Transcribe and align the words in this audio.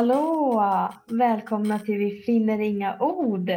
hallå! 0.00 0.92
Välkomna 1.06 1.78
till 1.78 1.98
Vi 1.98 2.10
finner 2.10 2.60
inga 2.60 2.98
ord. 2.98 3.50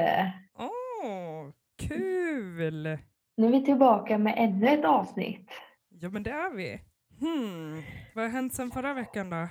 Åh, 0.57 1.49
kul! 1.77 2.97
Nu 3.37 3.47
är 3.47 3.51
vi 3.51 3.65
tillbaka 3.65 4.17
med 4.17 4.33
ännu 4.37 4.67
ett 4.67 4.85
avsnitt. 4.85 5.49
Ja, 5.89 6.09
men 6.09 6.23
det 6.23 6.29
är 6.29 6.53
vi. 6.53 6.81
Hmm. 7.19 7.83
Vad 8.15 8.25
har 8.25 8.31
hänt 8.31 8.53
sen 8.53 8.71
förra 8.71 8.93
veckan 8.93 9.29
då? 9.29 9.47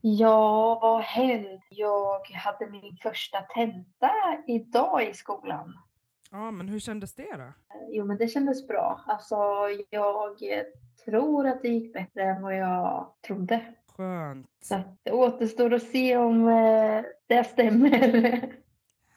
Ja, 0.00 0.78
vad 0.82 0.92
har 0.92 1.00
hänt? 1.00 1.64
Jag 1.70 2.26
hade 2.26 2.70
min 2.70 2.96
första 3.02 3.40
tenta 3.40 4.10
idag 4.46 5.08
i 5.10 5.14
skolan. 5.14 5.74
Ja, 6.30 6.50
men 6.50 6.68
hur 6.68 6.80
kändes 6.80 7.14
det 7.14 7.36
då? 7.36 7.52
Jo, 7.88 8.04
men 8.04 8.16
det 8.18 8.28
kändes 8.28 8.68
bra. 8.68 9.00
Alltså, 9.06 9.36
jag 9.90 10.38
tror 11.04 11.46
att 11.46 11.62
det 11.62 11.68
gick 11.68 11.92
bättre 11.92 12.22
än 12.22 12.42
vad 12.42 12.56
jag 12.56 13.12
trodde. 13.26 13.74
Skönt. 13.96 14.46
Så 14.62 14.80
det 15.02 15.12
återstår 15.12 15.74
att 15.74 15.82
se 15.82 16.16
om 16.16 16.48
eh, 16.48 17.04
det 17.26 17.44
stämmer. 17.44 18.52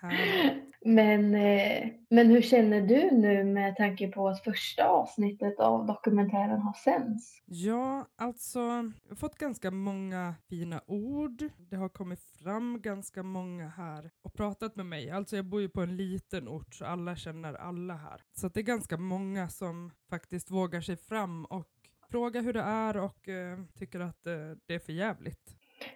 Härligt. 0.02 0.70
Men, 0.82 1.36
eh, 1.36 1.90
men 2.10 2.28
hur 2.28 2.42
känner 2.42 2.82
du 2.82 3.12
nu 3.12 3.44
med 3.44 3.76
tanke 3.76 4.08
på 4.08 4.28
att 4.28 4.44
första 4.44 4.88
avsnittet 4.88 5.60
av 5.60 5.86
dokumentären 5.86 6.62
har 6.62 6.74
sänds? 6.74 7.42
Ja, 7.46 8.08
alltså, 8.18 8.60
jag 8.60 9.10
har 9.10 9.16
fått 9.16 9.36
ganska 9.36 9.72
många 9.72 10.36
fina 10.50 10.82
ord. 10.88 11.44
Det 11.58 11.76
har 11.76 11.90
kommit 11.90 12.22
fram 12.22 12.82
ganska 12.82 13.24
många 13.24 13.70
här 13.70 14.12
och 14.22 14.34
pratat 14.34 14.76
med 14.76 14.86
mig. 14.86 15.10
Alltså 15.10 15.36
jag 15.36 15.46
bor 15.46 15.62
ju 15.62 15.70
på 15.70 15.82
en 15.82 15.98
liten 15.98 16.48
ort 16.48 16.74
så 16.74 16.86
alla 16.86 17.16
känner 17.16 17.54
alla 17.54 17.94
här. 17.94 18.22
Så 18.32 18.48
det 18.48 18.60
är 18.60 18.64
ganska 18.64 18.98
många 18.98 19.50
som 19.50 19.92
faktiskt 20.10 20.52
vågar 20.52 20.82
sig 20.82 20.98
fram 20.98 21.46
och 21.46 21.79
frågar 22.12 22.42
hur 22.42 22.54
det 22.54 22.62
är 22.62 22.98
och 22.98 23.30
eh, 23.30 23.60
tycker 23.76 24.00
att 24.00 24.28
eh, 24.28 24.34
det 24.66 24.76
är 24.76 24.80
för 24.80 24.94
jävligt. 24.94 25.56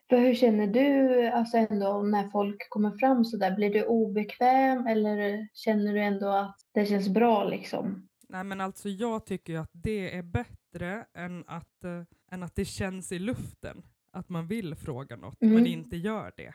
För 0.10 0.18
hur 0.18 0.36
känner 0.36 0.68
du 0.68 1.28
alltså 1.28 1.58
ändå 1.58 2.02
när 2.02 2.30
folk 2.30 2.70
kommer 2.70 2.92
fram 2.92 3.26
så 3.26 3.38
där? 3.38 3.56
Blir 3.56 3.74
du 3.74 3.84
obekväm 3.86 4.88
eller 4.88 5.48
känner 5.54 5.94
du 5.94 6.00
ändå 6.02 6.28
att 6.28 6.56
det 6.74 6.86
känns 6.86 7.10
bra 7.10 7.44
liksom? 7.44 8.08
Nej 8.30 8.44
men 8.44 8.62
alltså 8.62 8.90
jag 8.90 9.26
tycker 9.26 9.54
ju 9.54 9.60
att 9.60 9.70
det 9.74 10.18
är 10.18 10.24
bättre 10.24 11.06
än 11.14 11.44
att, 11.48 11.84
eh, 11.84 12.04
än 12.32 12.44
att 12.44 12.56
det 12.56 12.66
känns 12.66 13.12
i 13.12 13.20
luften. 13.20 13.84
Att 14.12 14.30
man 14.30 14.48
vill 14.48 14.76
fråga 14.76 15.16
något 15.16 15.42
Mm. 15.42 15.54
men 15.56 15.68
inte 15.68 15.98
gör 15.98 16.32
det. 16.38 16.54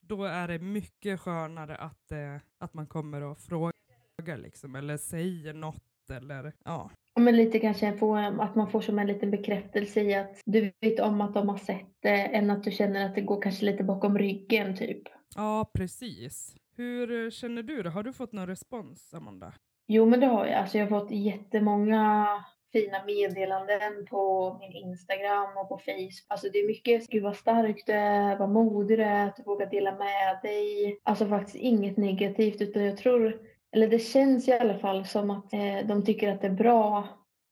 Då 0.00 0.24
är 0.24 0.48
det 0.48 0.58
mycket 0.58 1.20
skönare 1.20 1.76
att, 1.76 2.12
eh, 2.12 2.36
att 2.58 2.74
man 2.74 2.86
kommer 2.86 3.22
och 3.22 3.38
frågar 3.38 4.36
liksom, 4.36 4.74
eller 4.74 4.96
säger 4.96 5.54
något 5.54 5.82
eller 6.10 6.52
ja. 6.64 6.90
Ja, 7.14 7.22
Men 7.22 7.36
lite 7.36 7.58
kanske 7.58 7.96
få, 7.96 8.16
att 8.16 8.54
man 8.54 8.70
får 8.70 8.80
som 8.80 8.98
en 8.98 9.06
liten 9.06 9.30
bekräftelse 9.30 10.00
i 10.00 10.14
att 10.14 10.40
du 10.44 10.72
vet 10.80 11.00
om 11.00 11.20
att 11.20 11.34
de 11.34 11.48
har 11.48 11.58
sett 11.58 11.96
det 12.00 12.22
än 12.22 12.50
att 12.50 12.64
du 12.64 12.70
känner 12.70 13.06
att 13.06 13.14
det 13.14 13.20
går 13.20 13.42
kanske 13.42 13.64
lite 13.64 13.84
bakom 13.84 14.18
ryggen 14.18 14.76
typ. 14.76 15.02
Ja 15.36 15.70
precis. 15.74 16.56
Hur 16.76 17.24
eh, 17.24 17.30
känner 17.30 17.62
du 17.62 17.82
då? 17.82 17.90
Har 17.90 18.02
du 18.02 18.12
fått 18.12 18.32
någon 18.32 18.46
respons 18.46 19.14
Amanda? 19.14 19.52
Jo 19.86 20.06
men 20.06 20.20
det 20.20 20.26
har 20.26 20.46
jag. 20.46 20.54
Alltså 20.54 20.78
jag 20.78 20.86
har 20.86 21.00
fått 21.00 21.10
jättemånga 21.10 22.26
fina 22.72 23.04
meddelanden 23.04 24.06
på 24.10 24.56
min 24.60 24.72
Instagram 24.72 25.56
och 25.56 25.68
på 25.68 25.78
Facebook. 25.78 26.24
Alltså 26.28 26.48
det 26.52 26.58
är 26.58 26.66
mycket, 26.66 27.08
gud 27.08 27.22
vad 27.22 27.36
stark 27.36 27.82
du 27.86 27.92
är, 27.92 28.36
vad 28.36 28.48
modig 28.48 28.98
du 28.98 29.04
är, 29.04 29.26
att 29.26 29.36
du 29.36 29.42
vågar 29.42 29.66
dela 29.66 29.98
med 29.98 30.38
dig. 30.42 30.98
Alltså 31.02 31.26
faktiskt 31.26 31.56
inget 31.56 31.96
negativt 31.96 32.60
utan 32.60 32.84
jag 32.84 32.96
tror, 32.96 33.40
eller 33.74 33.88
det 33.88 33.98
känns 33.98 34.48
i 34.48 34.52
alla 34.52 34.78
fall 34.78 35.06
som 35.06 35.30
att 35.30 35.52
eh, 35.52 35.86
de 35.86 36.04
tycker 36.04 36.32
att 36.32 36.40
det 36.40 36.46
är 36.46 36.52
bra 36.52 37.08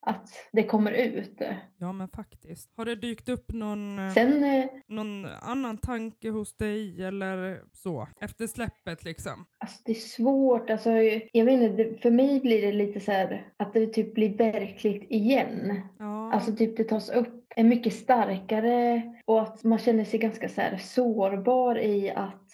att 0.07 0.29
det 0.53 0.63
kommer 0.63 0.93
ut. 0.93 1.43
Ja 1.79 1.93
men 1.93 2.09
faktiskt. 2.09 2.71
Har 2.77 2.85
det 2.85 2.95
dykt 2.95 3.29
upp 3.29 3.53
någon, 3.53 3.99
eh, 3.99 4.13
Sen 4.13 4.45
eh, 4.45 4.65
någon 4.87 5.27
annan 5.27 5.79
tanke 5.79 6.31
hos 6.31 6.57
dig 6.57 7.05
eller 7.05 7.61
så? 7.73 8.09
Efter 8.21 8.47
släppet 8.47 9.05
liksom? 9.05 9.47
Alltså 9.59 9.79
det 9.85 9.93
är 9.93 9.95
svårt, 9.95 10.71
alltså, 10.71 10.91
jag 11.33 11.45
vet 11.45 11.63
inte, 11.63 12.01
för 12.03 12.11
mig 12.11 12.41
blir 12.41 12.63
det 12.63 12.73
lite 12.73 13.01
så 13.01 13.13
här 13.13 13.53
att 13.57 13.73
det 13.73 13.87
typ 13.87 14.15
blir 14.15 14.37
verkligt 14.37 15.11
igen. 15.11 15.81
Ja. 15.99 16.33
Alltså 16.33 16.57
typ 16.57 16.77
det 16.77 16.85
tas 16.85 17.11
upp 17.11 17.53
är 17.57 17.65
mycket 17.65 17.95
starkare 17.95 19.03
och 19.25 19.43
att 19.43 19.65
man 19.65 19.79
känner 19.79 20.05
sig 20.05 20.19
ganska 20.19 20.49
så 20.49 20.63
sårbar 20.81 21.79
i 21.79 22.11
att 22.11 22.51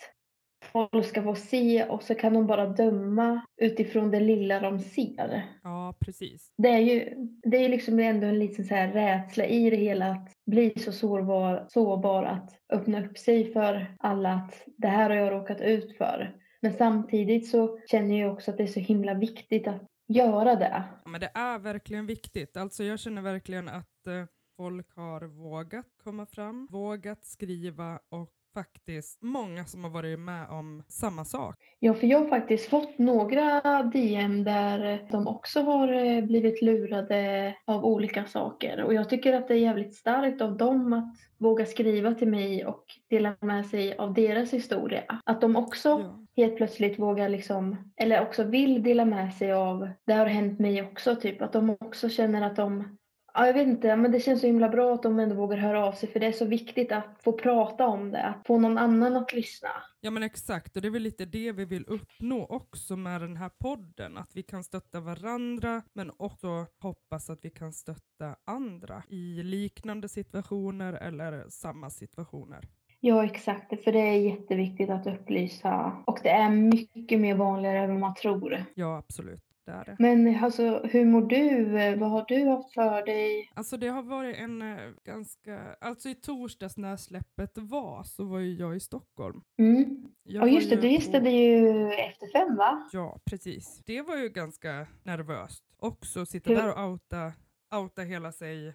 folk 0.72 1.06
ska 1.06 1.22
få 1.22 1.34
se 1.34 1.84
och 1.84 2.02
så 2.02 2.14
kan 2.14 2.34
de 2.34 2.46
bara 2.46 2.66
döma 2.66 3.40
utifrån 3.56 4.10
det 4.10 4.20
lilla 4.20 4.60
de 4.60 4.78
ser. 4.78 5.42
ja 5.62 5.94
precis. 6.00 6.52
Det 6.56 6.68
är 6.68 6.78
ju 6.78 7.14
det 7.42 7.56
är 7.56 7.68
liksom 7.68 7.98
ändå 7.98 8.26
en 8.26 8.38
liten 8.38 8.64
så 8.64 8.74
här 8.74 8.92
rädsla 8.92 9.46
i 9.46 9.70
det 9.70 9.76
hela 9.76 10.10
att 10.10 10.32
bli 10.46 10.72
så 10.78 10.92
sårbar, 10.92 11.66
sårbar 11.68 12.24
att 12.24 12.50
öppna 12.72 13.06
upp 13.06 13.18
sig 13.18 13.52
för 13.52 13.96
alla 13.98 14.32
att 14.32 14.62
det 14.76 14.88
här 14.88 15.10
har 15.10 15.16
jag 15.16 15.32
råkat 15.32 15.60
ut 15.60 15.96
för. 15.96 16.36
Men 16.60 16.72
samtidigt 16.72 17.50
så 17.50 17.78
känner 17.86 18.20
jag 18.20 18.32
också 18.32 18.50
att 18.50 18.56
det 18.56 18.62
är 18.62 18.66
så 18.66 18.80
himla 18.80 19.14
viktigt 19.14 19.68
att 19.68 19.82
göra 20.08 20.54
det. 20.54 20.84
Ja, 21.04 21.10
men 21.10 21.20
det 21.20 21.30
är 21.34 21.58
verkligen 21.58 22.06
viktigt. 22.06 22.56
Alltså 22.56 22.84
jag 22.84 22.98
känner 22.98 23.22
verkligen 23.22 23.68
att 23.68 24.06
eh, 24.06 24.24
folk 24.56 24.96
har 24.96 25.20
vågat 25.20 25.86
komma 26.04 26.26
fram, 26.26 26.68
vågat 26.70 27.24
skriva 27.24 28.00
och 28.08 28.37
faktiskt 28.58 29.22
många 29.22 29.64
som 29.64 29.84
har 29.84 29.90
varit 29.90 30.18
med 30.18 30.48
om 30.50 30.82
samma 30.88 31.24
sak. 31.24 31.56
Ja, 31.78 31.94
för 31.94 32.06
jag 32.06 32.18
har 32.18 32.28
faktiskt 32.28 32.68
fått 32.70 32.98
några 32.98 33.82
DM 33.82 34.44
där 34.44 35.06
de 35.10 35.28
också 35.28 35.60
har 35.62 35.92
eh, 35.92 36.24
blivit 36.24 36.62
lurade 36.62 37.54
av 37.64 37.84
olika 37.84 38.24
saker. 38.24 38.82
Och 38.82 38.94
jag 38.94 39.08
tycker 39.10 39.34
att 39.34 39.48
det 39.48 39.54
är 39.54 39.58
jävligt 39.58 39.94
starkt 39.94 40.40
av 40.42 40.56
dem 40.56 40.92
att 40.92 41.14
våga 41.38 41.66
skriva 41.66 42.14
till 42.14 42.28
mig 42.28 42.66
och 42.66 42.84
dela 43.10 43.36
med 43.40 43.66
sig 43.66 43.96
av 43.96 44.14
deras 44.14 44.52
historia. 44.52 45.20
Att 45.24 45.40
de 45.40 45.56
också 45.56 45.88
Ja. 45.88 46.26
helt 46.36 46.56
plötsligt 46.56 46.98
vågar 46.98 47.28
liksom, 47.28 47.92
eller 47.96 48.22
också 48.22 48.44
vill 48.44 48.82
dela 48.82 49.04
med 49.04 49.34
sig 49.34 49.52
av, 49.52 49.88
det 50.04 50.12
har 50.12 50.26
hänt 50.26 50.58
mig 50.58 50.82
också, 50.82 51.16
typ 51.16 51.42
att 51.42 51.52
de 51.52 51.70
också 51.80 52.08
känner 52.08 52.42
att 52.42 52.56
de 52.56 52.98
Ja, 53.38 53.46
jag 53.46 53.54
vet 53.54 53.68
inte, 53.68 53.96
men 53.96 54.12
det 54.12 54.20
känns 54.20 54.40
så 54.40 54.46
himla 54.46 54.68
bra 54.68 54.94
att 54.94 55.02
de 55.02 55.18
ändå 55.18 55.34
vågar 55.34 55.56
höra 55.56 55.86
av 55.86 55.92
sig 55.92 56.08
för 56.08 56.20
det 56.20 56.26
är 56.26 56.32
så 56.32 56.44
viktigt 56.44 56.92
att 56.92 57.22
få 57.22 57.32
prata 57.32 57.86
om 57.86 58.10
det, 58.10 58.22
att 58.22 58.46
få 58.46 58.58
någon 58.58 58.78
annan 58.78 59.16
att 59.16 59.32
lyssna. 59.32 59.68
Ja 60.00 60.10
men 60.10 60.22
exakt, 60.22 60.76
och 60.76 60.82
det 60.82 60.88
är 60.88 60.92
väl 60.92 61.02
lite 61.02 61.24
det 61.24 61.52
vi 61.52 61.64
vill 61.64 61.84
uppnå 61.86 62.46
också 62.46 62.96
med 62.96 63.20
den 63.20 63.36
här 63.36 63.48
podden. 63.48 64.16
Att 64.16 64.30
vi 64.34 64.42
kan 64.42 64.64
stötta 64.64 65.00
varandra 65.00 65.82
men 65.92 66.10
också 66.16 66.66
hoppas 66.78 67.30
att 67.30 67.38
vi 67.42 67.50
kan 67.50 67.72
stötta 67.72 68.36
andra 68.46 69.02
i 69.08 69.42
liknande 69.42 70.08
situationer 70.08 70.92
eller 70.92 71.44
samma 71.48 71.90
situationer. 71.90 72.68
Ja, 73.00 73.24
exakt. 73.24 73.84
För 73.84 73.92
det 73.92 73.98
är 73.98 74.20
jätteviktigt 74.20 74.90
att 74.90 75.06
upplysa. 75.06 75.92
Och 76.06 76.18
det 76.22 76.30
är 76.30 76.50
mycket 76.50 77.20
mer 77.20 77.34
vanligare 77.34 77.78
än 77.78 77.90
vad 77.90 78.00
man 78.00 78.14
tror. 78.14 78.64
Ja 78.74 78.96
absolut, 78.96 79.42
det 79.68 79.74
är 79.74 79.84
det. 79.84 79.96
Men 79.98 80.44
alltså, 80.44 80.80
hur 80.84 81.04
mår 81.04 81.22
du? 81.22 81.64
Vad 81.96 82.10
har 82.10 82.24
du 82.28 82.48
haft 82.48 82.74
för 82.74 83.06
dig? 83.06 83.50
Alltså 83.54 83.76
det 83.76 83.88
har 83.88 84.02
varit 84.02 84.36
en 84.36 84.62
eh, 84.62 84.78
ganska, 85.04 85.60
alltså 85.80 86.08
i 86.08 86.14
torsdags 86.14 86.76
när 86.76 86.96
släppet 86.96 87.58
var 87.58 88.02
så 88.02 88.24
var 88.24 88.38
ju 88.38 88.54
jag 88.54 88.76
i 88.76 88.80
Stockholm. 88.80 89.40
Mm. 89.58 90.08
Jag 90.22 90.48
just 90.52 90.70
det. 90.70 90.76
Du 90.76 90.88
gästade 90.92 91.30
ju 91.30 91.68
Efter 91.92 92.32
fem, 92.32 92.56
va? 92.56 92.88
Ja, 92.92 93.20
precis. 93.24 93.82
Det 93.86 94.02
var 94.02 94.16
ju 94.16 94.28
ganska 94.28 94.86
nervöst. 95.02 95.64
Också 95.78 96.26
sitta 96.26 96.50
Hur- 96.50 96.56
där 96.56 96.72
och 96.84 96.90
outa, 96.90 97.32
outa 97.74 98.02
hela 98.02 98.32
sig 98.32 98.68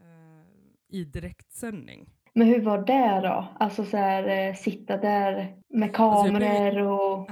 eh, 0.00 0.98
i 0.98 1.04
direktsändning. 1.04 2.10
Men 2.32 2.46
hur 2.46 2.60
var 2.62 2.78
det 2.78 3.28
då? 3.28 3.46
Alltså 3.60 3.84
så 3.84 3.96
här, 3.96 4.48
eh, 4.48 4.54
sitta 4.54 4.96
där 4.96 5.56
med 5.68 5.90
Alltså, 6.00 6.26
jag 6.32 6.36
blev- 6.36 6.48
kameror 6.48 6.86
och... 7.20 7.30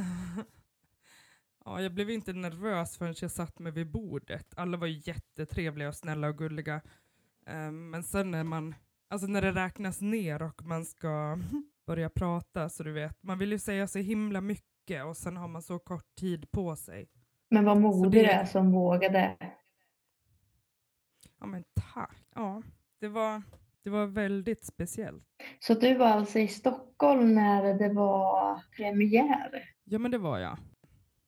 ja, 1.65 1.81
jag 1.83 1.95
blev 1.95 2.11
inte 2.11 2.33
nervös 2.33 2.99
förrän 2.99 3.15
jag 3.21 3.31
satt 3.31 3.59
mig 3.59 3.73
vid 3.73 3.91
bordet. 3.91 4.47
Alla 4.57 4.77
var 4.77 4.87
jättetrevliga 4.87 5.89
och 5.89 5.95
snälla 5.95 6.29
och 6.29 6.39
gulliga. 6.39 6.81
Eh, 7.47 7.71
men 7.71 8.03
sen 8.03 8.31
när 8.31 8.45
man, 8.45 8.75
alltså 9.11 9.27
när 9.27 9.43
det 9.43 9.53
räknas 9.53 10.01
ner 10.01 10.43
och 10.43 10.63
man 10.65 10.85
ska 10.85 11.39
börja 11.87 12.11
prata 12.11 12.69
så 12.69 12.83
du 12.83 12.93
vet, 12.93 13.23
man 13.23 13.39
vill 13.39 13.53
ju 13.53 13.59
säga 13.59 13.87
så 13.87 13.99
himla 13.99 14.41
mycket 14.41 15.05
och 15.05 15.17
sen 15.17 15.37
har 15.37 15.49
man 15.49 15.63
så 15.63 15.79
kort 15.79 16.15
tid 16.21 16.51
på 16.51 16.77
sig. 16.77 17.09
Men 17.51 17.65
vad 17.65 17.81
modig 17.81 18.13
det- 18.13 18.19
du 18.19 18.25
är 18.31 18.45
som 18.45 18.73
vågade. 18.73 19.37
Ja 21.41 21.47
men 21.47 21.65
tack. 21.95 22.17
Ja, 22.35 22.63
det 23.01 23.09
var, 23.09 23.43
det 23.83 23.91
var 23.91 24.07
väldigt 24.07 24.65
speciellt. 24.65 25.25
Så 25.59 25.75
du 25.75 25.95
var 25.95 26.07
alltså 26.07 26.39
i 26.39 26.49
Stockholm 26.49 27.35
när 27.35 27.75
det 27.75 27.89
var 27.93 28.61
premiär. 28.77 29.65
Ja 29.85 29.99
men 29.99 30.11
det 30.11 30.19
var 30.19 30.39
jag. 30.39 30.59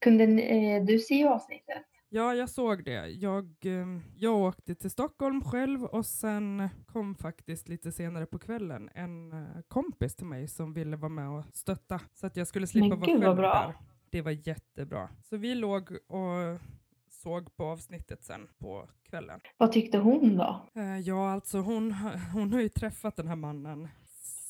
Kunde 0.05 0.25
eh, 0.25 0.85
du 0.85 0.99
se 0.99 1.25
avsnittet? 1.27 1.83
Ja, 2.09 2.35
jag 2.35 2.51
såg 2.51 2.85
det. 2.85 3.09
Jag, 3.09 3.45
eh, 3.65 3.87
jag 4.17 4.37
åkte 4.37 4.75
till 4.75 4.91
Stockholm 4.91 5.45
själv 5.45 5.85
och 5.85 6.06
sen 6.06 6.69
kom 6.87 7.15
faktiskt 7.15 7.69
lite 7.69 7.93
senare 7.93 8.27
på 8.27 8.39
kvällen 8.39 8.91
en 8.95 9.33
eh, 9.33 9.62
kompis 9.69 10.17
till 10.17 10.27
mig 10.27 10.49
som 10.49 10.73
ville 10.73 10.97
vara 10.97 11.09
med 11.09 11.29
och 11.29 11.45
stötta 11.53 12.01
så 12.15 12.27
att 12.27 12.37
jag 12.37 12.47
skulle 12.47 12.67
slippa 12.67 12.97
vara 12.97 13.06
själv 13.06 13.37
bra. 13.37 13.53
där. 13.53 13.75
Det 14.11 14.23
var 14.23 14.49
jättebra. 14.49 15.09
Så 15.23 15.37
vi 15.37 15.55
låg 15.55 15.91
och 16.06 16.61
såg 17.09 17.56
på 17.56 17.65
avsnittet 17.65 18.25
sen 18.25 18.49
på 18.59 18.89
kvällen. 19.09 19.41
Vad 19.56 19.73
tyckte 19.73 19.99
hon 19.99 20.37
då? 20.37 20.67
Eh, 20.75 20.99
ja, 20.99 21.31
alltså 21.31 21.59
hon, 21.59 21.93
hon 22.33 22.53
har 22.53 22.61
ju 22.61 22.69
träffat 22.69 23.17
den 23.17 23.29
här 23.29 23.37
mannen 23.37 23.89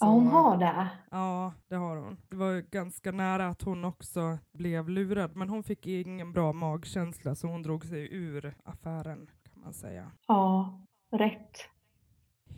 Ja, 0.04 0.10
hon 0.10 0.26
har 0.26 0.56
det. 0.56 0.88
Ja, 1.10 1.52
det 1.68 1.74
har 1.74 1.96
hon. 1.96 2.16
Det 2.28 2.36
var 2.36 2.60
ganska 2.70 3.12
nära 3.12 3.46
att 3.46 3.62
hon 3.62 3.84
också 3.84 4.38
blev 4.52 4.88
lurad, 4.88 5.36
men 5.36 5.48
hon 5.48 5.62
fick 5.62 5.86
ingen 5.86 6.32
bra 6.32 6.52
magkänsla 6.52 7.34
så 7.34 7.46
hon 7.46 7.62
drog 7.62 7.84
sig 7.84 8.14
ur 8.14 8.54
affären 8.64 9.30
kan 9.52 9.62
man 9.62 9.72
säga. 9.72 10.10
Ja, 10.26 10.80
rätt. 11.12 11.58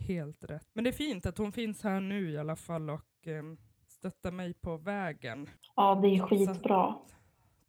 Helt 0.07 0.43
rätt. 0.43 0.67
Men 0.73 0.83
det 0.83 0.89
är 0.89 0.91
fint 0.91 1.25
att 1.25 1.37
hon 1.37 1.51
finns 1.51 1.83
här 1.83 1.99
nu 1.99 2.31
i 2.31 2.37
alla 2.37 2.55
fall 2.55 2.89
och 2.89 3.27
eh, 3.27 3.43
stöttar 3.87 4.31
mig 4.31 4.53
på 4.53 4.77
vägen. 4.77 5.49
Ja, 5.75 5.95
det 5.95 6.07
är 6.07 6.19
skitbra. 6.19 6.95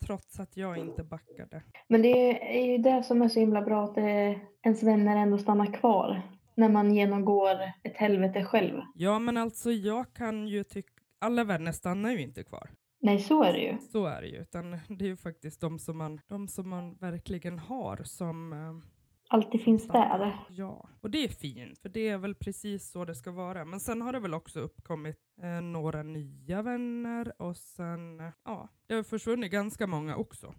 Trots 0.06 0.40
att 0.40 0.56
jag 0.56 0.76
inte 0.78 1.04
backade. 1.04 1.62
Men 1.88 2.02
det 2.02 2.58
är 2.58 2.66
ju 2.66 2.78
det 2.78 3.02
som 3.02 3.22
är 3.22 3.28
så 3.28 3.40
himla 3.40 3.62
bra 3.62 3.84
att 3.84 3.98
eh, 3.98 4.38
ens 4.62 4.82
vänner 4.82 5.16
ändå 5.16 5.38
stannar 5.38 5.72
kvar 5.72 6.37
när 6.58 6.68
man 6.68 6.94
genomgår 6.94 7.60
ett 7.82 7.96
helvete 7.96 8.44
själv. 8.44 8.80
Ja, 8.94 9.18
men 9.18 9.36
alltså 9.36 9.72
jag 9.72 10.12
kan 10.12 10.48
ju 10.48 10.64
tycka, 10.64 11.02
alla 11.18 11.44
vänner 11.44 11.72
stannar 11.72 12.10
ju 12.10 12.20
inte 12.20 12.44
kvar. 12.44 12.70
Nej, 13.00 13.18
så 13.18 13.42
är 13.42 13.52
det 13.52 13.58
ju. 13.58 13.78
Så 13.78 14.06
är 14.06 14.20
det 14.22 14.28
ju, 14.28 14.36
utan 14.36 14.70
det 14.70 15.04
är 15.04 15.08
ju 15.08 15.16
faktiskt 15.16 15.60
de 15.60 15.78
som 15.78 15.98
man, 15.98 16.20
de 16.28 16.48
som 16.48 16.68
man 16.68 16.94
verkligen 16.94 17.58
har 17.58 17.96
som 18.04 18.52
eh, 18.52 18.88
Alltid 19.30 19.62
finns 19.62 19.88
där. 19.88 20.36
Ja, 20.48 20.88
och 21.00 21.10
det 21.10 21.24
är 21.24 21.28
fint, 21.28 21.78
för 21.78 21.88
det 21.88 22.08
är 22.08 22.18
väl 22.18 22.34
precis 22.34 22.90
så 22.90 23.04
det 23.04 23.14
ska 23.14 23.30
vara. 23.30 23.64
Men 23.64 23.80
sen 23.80 24.02
har 24.02 24.12
det 24.12 24.20
väl 24.20 24.34
också 24.34 24.60
uppkommit 24.60 25.16
eh, 25.42 25.60
några 25.60 26.02
nya 26.02 26.62
vänner 26.62 27.42
och 27.42 27.56
sen, 27.56 28.20
eh, 28.20 28.32
ja, 28.44 28.68
det 28.86 28.94
har 28.94 29.02
försvunnit 29.02 29.52
ganska 29.52 29.86
många 29.86 30.16
också. 30.16 30.54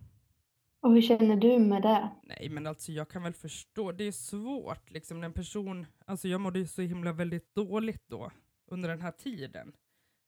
Och 0.81 0.93
hur 0.93 1.01
känner 1.01 1.35
du 1.35 1.59
med 1.59 1.81
det? 1.81 2.09
Nej, 2.23 2.49
men 2.49 2.67
alltså 2.67 2.91
jag 2.91 3.09
kan 3.09 3.23
väl 3.23 3.33
förstå, 3.33 3.91
det 3.91 4.03
är 4.03 4.11
svårt 4.11 4.91
liksom 4.91 5.23
en 5.23 5.33
person, 5.33 5.85
alltså 6.05 6.27
jag 6.27 6.41
mådde 6.41 6.59
ju 6.59 6.67
så 6.67 6.81
himla 6.81 7.13
väldigt 7.13 7.55
dåligt 7.55 8.03
då 8.07 8.31
under 8.71 8.89
den 8.89 9.01
här 9.01 9.11
tiden. 9.11 9.71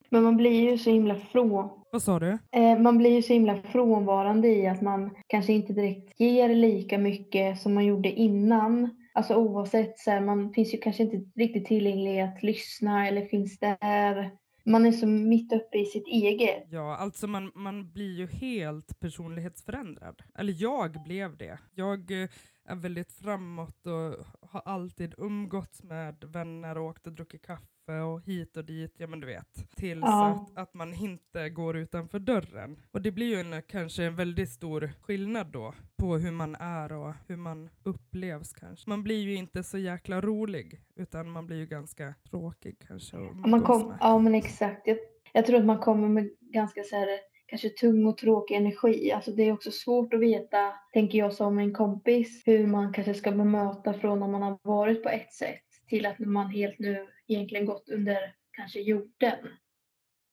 Men 0.09 0.24
man 0.24 0.38
blir 0.38 0.71
ju 0.71 0.77
så 0.77 0.89
himla 0.89 1.15
från... 1.15 1.69
Vad 1.92 2.01
sa 2.03 2.19
du? 2.19 2.38
Eh, 2.51 2.80
man 2.80 2.98
blir 2.98 3.12
ju 3.12 3.21
så 3.21 3.33
himla 3.33 3.62
frånvarande 3.62 4.48
i 4.48 4.68
att 4.68 4.81
man 4.81 5.15
kanske 5.27 5.53
inte 5.53 5.74
direkt 5.74 6.19
ger 6.19 6.56
lika 6.56 6.97
mycket 6.97 7.62
som 7.62 7.74
man 7.74 7.86
gjorde 7.86 8.12
innan. 8.12 8.89
Alltså 9.13 9.36
oavsett, 9.36 10.00
så 10.00 10.12
här, 10.12 10.21
man 10.21 10.54
finns 10.54 10.74
ju 10.74 10.77
kanske 10.77 11.04
inte 11.04 11.18
riktigt 11.36 11.65
tillgänglig 11.65 12.21
att 12.21 12.44
lyssna 12.44 13.07
eller 13.07 13.25
finns 13.25 13.59
där. 13.59 14.31
Man 14.63 14.86
är 14.86 14.92
så 14.92 15.08
mitt 15.08 15.54
uppe 15.54 15.78
i 15.78 15.86
sitt 15.86 16.08
eget. 16.08 16.68
Ja, 16.69 16.96
alltså 16.98 17.28
man, 17.28 17.52
man 17.56 17.92
blir 17.92 18.18
ju 18.18 18.28
helt 18.28 19.00
personlighetsförändrad. 19.00 20.22
Eller 20.36 20.56
jag 20.58 21.04
blev 21.04 21.38
det. 21.38 21.60
Jag 21.75 22.12
eh, 22.12 22.30
är 22.66 22.75
väldigt 22.75 23.12
framåt 23.12 23.88
och 23.88 24.25
har 24.50 24.62
alltid 24.66 25.16
umgåtts 25.18 25.84
med 25.84 26.24
vänner 26.24 26.78
och 26.78 26.86
åkt 26.86 27.08
och 27.08 27.13
druckit 27.13 27.46
kaffe 27.46 27.66
och 28.00 28.22
hit 28.26 28.58
och 28.58 28.66
dit, 28.66 28.94
ja 28.98 29.08
men 29.08 29.20
du 29.20 29.28
vet. 29.28 29.76
Tills 29.76 30.02
Ja. 30.02 30.48
att, 30.56 30.58
att 30.58 30.74
man 30.74 30.94
inte 30.94 31.50
går 31.50 31.78
utanför 31.78 32.20
dörren. 32.20 32.82
Och 32.92 33.02
det 33.02 33.12
blir 33.12 33.28
ju 33.28 33.40
en, 33.40 33.62
kanske 33.62 34.04
en 34.04 34.16
väldigt 34.16 34.50
stor 34.50 34.92
skillnad 35.02 35.48
då 35.48 35.74
på 35.98 36.18
hur 36.18 36.32
man 36.32 36.56
är 36.56 36.92
och 36.92 37.14
hur 37.28 37.36
man 37.38 37.70
upplevs 37.84 38.54
kanske. 38.54 38.90
Man 38.90 39.04
blir 39.04 39.22
ju 39.22 39.36
inte 39.36 39.64
så 39.64 39.78
jäkla 39.78 40.22
rolig, 40.22 40.82
utan 40.96 41.30
man 41.30 41.48
blir 41.48 41.58
ju 41.58 41.66
ganska 41.66 42.14
tråkig 42.30 42.76
kanske. 42.88 43.18
Man 43.18 43.62
kom, 43.62 43.94
ja 44.00 44.20
men 44.20 44.36
exakt. 44.36 44.88
Jag, 44.88 44.98
jag 45.34 45.46
tror 45.46 45.60
att 45.60 45.66
man 45.66 45.80
kommer 45.80 46.08
med 46.08 46.30
ganska 46.40 46.84
så 46.84 46.96
här, 46.96 47.08
kanske 47.46 47.70
tung 47.70 48.06
och 48.06 48.18
tråkig 48.18 48.56
energi. 48.56 49.12
Alltså 49.12 49.32
det 49.32 49.44
är 49.44 49.54
också 49.54 49.72
svårt 49.72 50.14
att 50.14 50.20
veta, 50.20 50.74
tänker 50.94 51.18
jag 51.18 51.34
som 51.34 51.60
en 51.60 51.74
kompis, 51.74 52.44
hur 52.46 52.68
man 52.68 52.94
kanske 52.94 53.14
ska 53.14 53.32
bemöta 53.32 53.94
från 53.94 54.20
när 54.20 54.28
man 54.28 54.42
har 54.42 54.60
varit 54.64 55.04
på 55.04 55.10
ett 55.10 55.34
sätt 55.34 55.70
till 55.92 56.06
att 56.06 56.20
man 56.20 56.50
helt 56.50 56.80
nu 56.80 57.08
egentligen 57.28 57.66
gått 57.66 57.90
under 57.90 58.36
kanske 58.52 58.80
jorden. 58.80 59.48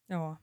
Ja. 0.06 0.36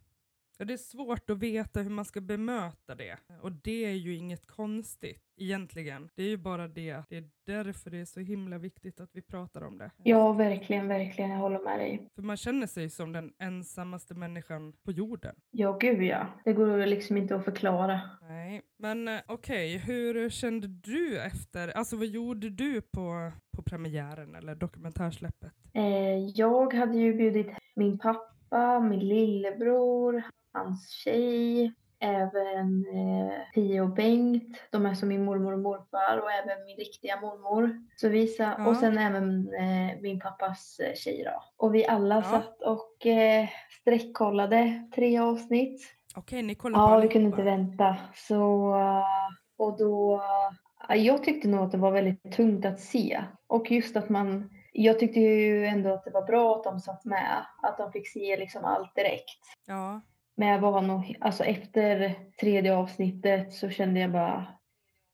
ja, 0.57 0.65
det 0.65 0.73
är 0.73 0.77
svårt 0.77 1.29
att 1.29 1.39
veta 1.39 1.81
hur 1.81 1.89
man 1.89 2.05
ska 2.05 2.21
bemöta 2.21 2.95
det. 2.95 3.17
Och 3.41 3.51
det 3.51 3.85
är 3.85 3.93
ju 3.93 4.15
inget 4.15 4.45
konstigt 4.45 5.24
egentligen. 5.37 6.09
Det 6.15 6.23
är 6.23 6.27
ju 6.27 6.37
bara 6.37 6.67
det. 6.67 7.03
Det 7.09 7.17
är 7.17 7.23
därför 7.45 7.89
det 7.89 7.97
är 7.97 8.05
så 8.05 8.19
himla 8.19 8.57
viktigt 8.57 8.99
att 8.99 9.09
vi 9.13 9.21
pratar 9.21 9.63
om 9.63 9.77
det. 9.77 9.91
Ja, 10.03 10.33
verkligen, 10.33 10.87
verkligen. 10.87 11.29
Jag 11.29 11.37
håller 11.37 11.59
med 11.59 11.79
dig. 11.79 12.09
För 12.15 12.21
man 12.21 12.37
känner 12.37 12.67
sig 12.67 12.89
som 12.89 13.11
den 13.11 13.33
ensammaste 13.39 14.13
människan 14.13 14.73
på 14.83 14.91
jorden. 14.91 15.35
Ja, 15.51 15.77
gud 15.77 16.03
ja. 16.03 16.27
Det 16.45 16.53
går 16.53 16.85
liksom 16.85 17.17
inte 17.17 17.35
att 17.35 17.45
förklara. 17.45 18.01
Nej, 18.21 18.61
men 18.77 19.07
eh, 19.07 19.19
okej, 19.27 19.77
hur 19.77 20.29
kände 20.29 20.67
du 20.67 21.19
efter, 21.19 21.67
alltså 21.67 21.95
vad 21.97 22.07
gjorde 22.07 22.49
du 22.49 22.81
på, 22.81 23.31
på 23.55 23.61
premiären 23.63 24.35
eller 24.35 24.55
dokumentärsläppet? 24.55 25.53
Eh, 25.73 26.29
jag 26.35 26.73
hade 26.73 26.97
ju 26.97 27.13
bjudit 27.13 27.47
min 27.75 27.99
pappa, 27.99 28.79
min 28.79 28.99
lillebror, 28.99 30.23
hans 30.53 30.89
tjej, 30.89 31.73
även 31.99 32.85
eh, 32.93 33.33
Pia 33.53 33.83
och 33.83 33.89
Bengt. 33.89 34.57
De 34.71 34.85
är 34.85 34.93
som 34.93 35.09
min 35.09 35.25
mormor 35.25 35.53
och 35.53 35.59
morfar 35.59 36.17
och 36.17 36.31
även 36.31 36.65
min 36.65 36.77
riktiga 36.77 37.21
mormor. 37.21 37.79
Så 37.95 38.09
vi 38.09 38.27
sa, 38.27 38.43
Ja. 38.43 38.67
Och 38.67 38.77
sen 38.77 38.97
även 38.97 39.53
eh, 39.53 40.01
min 40.01 40.19
pappas 40.19 40.79
eh, 40.79 40.93
tjej 40.93 41.23
då. 41.23 41.43
Och 41.65 41.75
vi 41.75 41.85
alla 41.87 42.15
Ja. 42.15 42.21
satt 42.21 42.61
och 42.61 43.05
eh, 43.05 43.47
sträckkollade 43.81 44.89
tre 44.95 45.17
avsnitt. 45.17 45.81
Okej, 46.15 46.41
ni 46.43 46.55
kollade 46.55 46.83
Ja, 46.93 46.99
vi 46.99 47.07
kunde 47.07 47.27
inte 47.27 47.43
vänta. 47.43 47.97
Så, 48.13 48.73
eh, 48.75 49.03
och 49.57 49.77
då, 49.77 50.21
eh, 50.89 50.95
jag 50.95 51.23
tyckte 51.23 51.47
nog 51.47 51.63
att 51.65 51.71
det 51.71 51.77
var 51.77 51.91
väldigt 51.91 52.31
tungt 52.31 52.65
att 52.65 52.79
se. 52.79 53.23
Och 53.47 53.71
just 53.71 53.95
att 53.97 54.09
man, 54.09 54.49
jag 54.73 54.99
tyckte 54.99 55.19
ju 55.19 55.65
ändå 55.65 55.93
att 55.93 56.03
det 56.05 56.11
var 56.11 56.21
bra 56.25 56.55
att 56.55 56.63
de 56.63 56.79
satt 56.79 57.05
med. 57.05 57.45
Att 57.61 57.77
de 57.77 57.91
fick 57.91 58.07
se 58.07 58.37
liksom 58.37 58.65
allt 58.65 58.95
direkt. 58.95 59.39
Ja, 59.67 60.01
Men 60.37 60.47
jag 60.47 60.59
var 60.59 60.81
nog, 60.81 61.17
alltså 61.21 61.43
efter 61.43 62.15
tredje 62.39 62.75
avsnittet 62.75 63.53
så 63.53 63.69
kände 63.69 63.99
jag 63.99 64.11
bara 64.11 64.47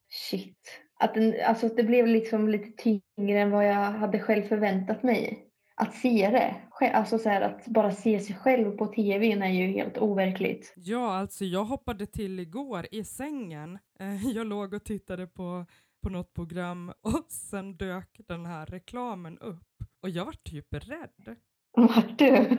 shit. 0.10 0.82
Att, 1.00 1.14
den, 1.14 1.36
alltså 1.46 1.66
att 1.66 1.78
det 1.78 1.84
blev 1.84 2.08
liksom 2.08 2.50
lite 2.50 2.84
tyngre 2.84 3.40
än 3.40 3.52
vad 3.52 3.68
jag 3.68 3.92
hade 3.92 4.20
själv 4.20 4.44
förväntat 4.44 5.04
mig. 5.04 5.48
Att 5.76 5.96
se 5.96 6.30
det, 6.30 6.56
alltså 6.88 7.20
så 7.20 7.30
här, 7.30 7.42
att 7.42 7.68
bara 7.68 7.92
se 7.92 8.20
sig 8.20 8.36
själv 8.36 8.72
på 8.72 8.88
tvn 8.88 9.42
är 9.42 9.50
ju 9.50 9.68
helt 9.68 9.98
overkligt. 9.98 10.74
ja 10.76 11.16
alltså 11.16 11.46
jag 11.46 11.64
hoppade 11.64 12.06
till 12.06 12.40
igår 12.40 12.88
i 12.92 13.04
sängen. 13.04 13.80
Eh, 14.00 14.28
jag 14.28 14.48
låg 14.48 14.74
och 14.74 14.84
tittade 14.84 15.28
på, 15.28 15.66
på 16.04 16.10
något 16.10 16.34
program 16.34 16.94
och 17.02 17.26
sen 17.32 17.78
dök 17.78 18.22
den 18.28 18.46
här 18.46 18.66
reklamen 18.66 19.38
upp. 19.38 19.68
Och 20.02 20.10
jag 20.10 20.26
var 20.26 20.36
typ 20.44 20.74
rädd. 20.74 21.36
Vart 21.78 22.20
du? 22.20 22.58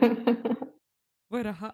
Vad 1.27 1.39
är 1.39 1.43
det 1.43 1.51
här? 1.51 1.71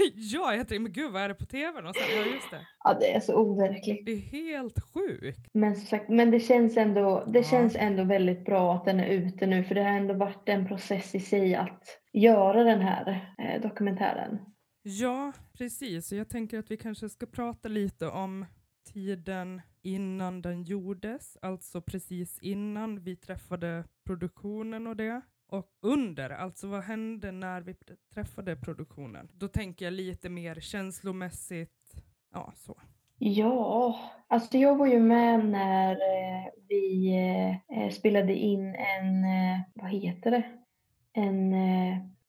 ja, 0.14 0.50
jag 0.54 0.68
tänkte, 0.68 0.78
men 0.78 0.92
gud 0.92 1.12
vad 1.12 1.22
är 1.22 1.28
det 1.28 1.34
på 1.34 1.46
tvn? 1.46 1.86
Och 1.86 1.94
sen, 1.96 2.16
ja 2.16 2.24
just 2.34 2.50
det. 2.50 2.66
ja, 2.84 2.96
det 3.00 3.14
är 3.14 3.20
så 3.20 3.34
overkligt. 3.34 4.06
Det 4.06 4.12
är 4.12 4.16
helt 4.16 4.80
sjukt. 4.94 5.48
Men 5.54 5.76
som 5.76 5.86
sagt, 5.86 6.08
men 6.08 6.30
det 6.30 6.40
känns 6.40 6.76
ändå, 6.76 7.24
det 7.32 7.38
Ja. 7.38 7.44
känns 7.44 7.76
ändå 7.76 8.04
väldigt 8.04 8.44
bra 8.44 8.74
att 8.74 8.84
den 8.84 9.00
är 9.00 9.06
ute 9.06 9.46
nu 9.46 9.64
för 9.64 9.74
det 9.74 9.82
har 9.82 9.90
ändå 9.90 10.14
varit 10.14 10.48
en 10.48 10.66
process 10.68 11.14
i 11.14 11.20
sig 11.20 11.54
att 11.54 11.82
göra 12.12 12.64
den 12.64 12.80
här 12.80 13.34
eh, 13.38 13.62
dokumentären. 13.62 14.38
Ja, 14.82 15.32
precis. 15.52 16.12
Och 16.12 16.18
jag 16.18 16.28
tänker 16.28 16.58
att 16.58 16.70
vi 16.70 16.76
kanske 16.76 17.08
ska 17.08 17.26
prata 17.26 17.68
lite 17.68 18.08
om 18.08 18.46
tiden 18.92 19.62
innan 19.82 20.42
den 20.42 20.62
gjordes, 20.62 21.36
alltså 21.42 21.80
precis 21.82 22.38
innan 22.38 23.02
vi 23.02 23.16
träffade 23.16 23.84
produktionen 24.06 24.86
och 24.86 24.96
det. 24.96 25.20
Och 25.50 25.66
under, 25.80 26.30
alltså 26.30 26.66
vad 26.66 26.82
hände 26.82 27.32
när 27.32 27.60
vi 27.60 27.74
träffade 28.14 28.56
produktionen? 28.56 29.28
Då 29.32 29.48
tänker 29.48 29.84
jag 29.84 29.92
lite 29.92 30.28
mer 30.28 30.60
känslomässigt, 30.60 31.94
ja 32.32 32.52
så. 32.56 32.80
Ja, 33.18 34.00
alltså 34.28 34.58
jag 34.58 34.76
var 34.76 34.86
ju 34.86 35.00
med 35.00 35.46
när 35.46 35.92
eh, 35.92 36.46
vi 36.68 37.14
eh, 37.70 37.90
spelade 37.90 38.34
in 38.34 38.74
en, 38.74 39.24
eh, 39.24 39.60
vad 39.74 39.90
heter 39.90 40.30
det? 40.30 40.42
En, 41.12 41.54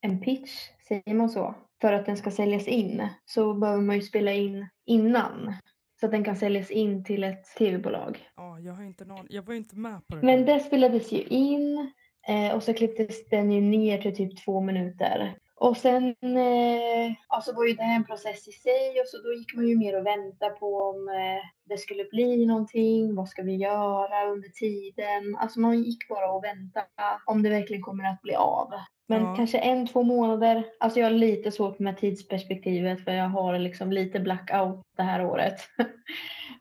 en 0.02 0.22
pitch, 0.22 0.52
säger 0.88 1.14
man 1.14 1.30
så? 1.30 1.56
För 1.82 1.94
att 1.94 2.06
den 2.06 2.18
ska 2.18 2.32
säljas 2.32 2.68
in 2.68 3.08
så 3.26 3.54
behöver 3.54 3.82
man 3.82 3.96
ju 3.96 4.02
spela 4.02 4.32
in 4.32 4.68
innan. 4.86 5.54
Så 6.00 6.06
att 6.06 6.12
den 6.12 6.24
kan 6.24 6.36
säljas 6.36 6.72
in 6.72 7.04
till 7.04 7.24
ett 7.24 7.46
tv-bolag. 7.58 8.20
Ja, 8.36 8.60
jag 8.60 8.74
har 8.74 8.84
inte 8.84 9.06
någon, 9.06 9.28
jag 9.30 9.44
var 9.44 9.54
ju 9.54 9.58
inte 9.58 9.76
med 9.76 10.08
på 10.08 10.16
det. 10.16 10.26
Men 10.26 10.46
det 10.46 10.60
spelades 10.60 11.12
ju 11.12 11.24
in 11.24 11.92
eh, 12.28 12.56
och 12.56 12.64
så 12.64 12.74
klipptes 12.74 13.30
den 13.30 13.52
ju 13.52 13.62
ner 13.62 13.98
till 14.02 14.16
typ 14.16 14.46
två 14.46 14.62
minuter. 14.62 15.36
Och 15.56 15.78
sen 15.78 16.16
eh, 16.22 17.14
alltså 17.28 17.54
var 17.54 17.66
ju 17.66 17.74
det 17.74 17.84
en 17.84 18.06
process 18.06 18.48
i 18.48 18.52
sig 18.52 19.02
och 19.02 19.08
så 19.08 19.18
då 19.18 19.34
gick 19.34 19.56
man 19.56 19.68
ju 19.68 19.78
mer 19.78 20.00
och 20.00 20.06
väntade 20.06 20.52
på 20.52 20.76
om 20.78 21.10
eh, 21.10 21.44
det 21.70 21.78
skulle 21.78 22.04
bli 22.06 22.46
någonting. 22.46 23.16
Vad 23.16 23.30
ska 23.30 23.42
vi 23.44 23.56
göra 23.56 24.26
under 24.32 24.50
tiden? 24.50 25.36
Alltså 25.40 25.60
man 25.60 25.84
gick 25.84 26.08
bara 26.10 26.32
och 26.32 26.44
väntade 26.44 26.86
om 27.26 27.44
det 27.44 27.50
verkligen 27.50 27.82
kommer 27.82 28.04
att 28.04 28.22
bli 28.22 28.36
av. 28.36 28.70
Men 29.08 29.24
Ja. 29.24 29.36
kanske 29.36 29.58
en, 29.58 29.88
två 29.88 30.04
månader. 30.04 30.64
Alltså 30.80 31.00
jag 31.00 31.06
har 31.06 31.12
lite 31.12 31.52
svårt 31.52 31.80
med 31.80 31.98
tidsperspektivet 31.98 33.04
för 33.04 33.12
jag 33.12 33.30
har 33.30 33.60
liksom 33.60 33.92
lite 33.92 34.20
blackout 34.20 34.82
det 34.98 35.04
här 35.04 35.26
året. 35.26 35.56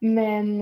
Men 0.00 0.60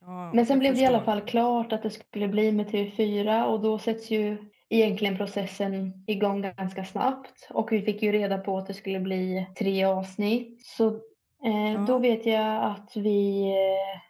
Ja, 0.00 0.32
men 0.34 0.46
sen 0.46 0.58
blev 0.58 0.74
det 0.74 0.80
i 0.80 0.86
alla 0.86 1.02
fall 1.02 1.20
klart 1.20 1.72
att 1.72 1.82
det 1.82 1.90
skulle 1.90 2.28
bli 2.28 2.52
med 2.52 2.66
TV4 2.66 3.44
och 3.44 3.60
då 3.60 3.78
sätts 3.78 4.10
ju 4.10 4.36
egentligen 4.68 5.16
processen 5.16 5.92
igång 6.06 6.42
ganska 6.56 6.84
snabbt 6.84 7.48
och 7.50 7.72
vi 7.72 7.82
fick 7.82 8.02
ju 8.02 8.12
reda 8.12 8.38
på 8.38 8.58
att 8.58 8.66
det 8.66 8.74
skulle 8.74 9.00
bli 9.00 9.46
tre 9.58 9.84
avsnitt. 9.84 10.66
Så 10.66 10.88
eh, 11.44 11.72
Ja. 11.72 11.84
då 11.88 11.98
vet 11.98 12.26
jag 12.26 12.64
att 12.64 12.96
vi 12.96 13.42
eh, 13.50 14.00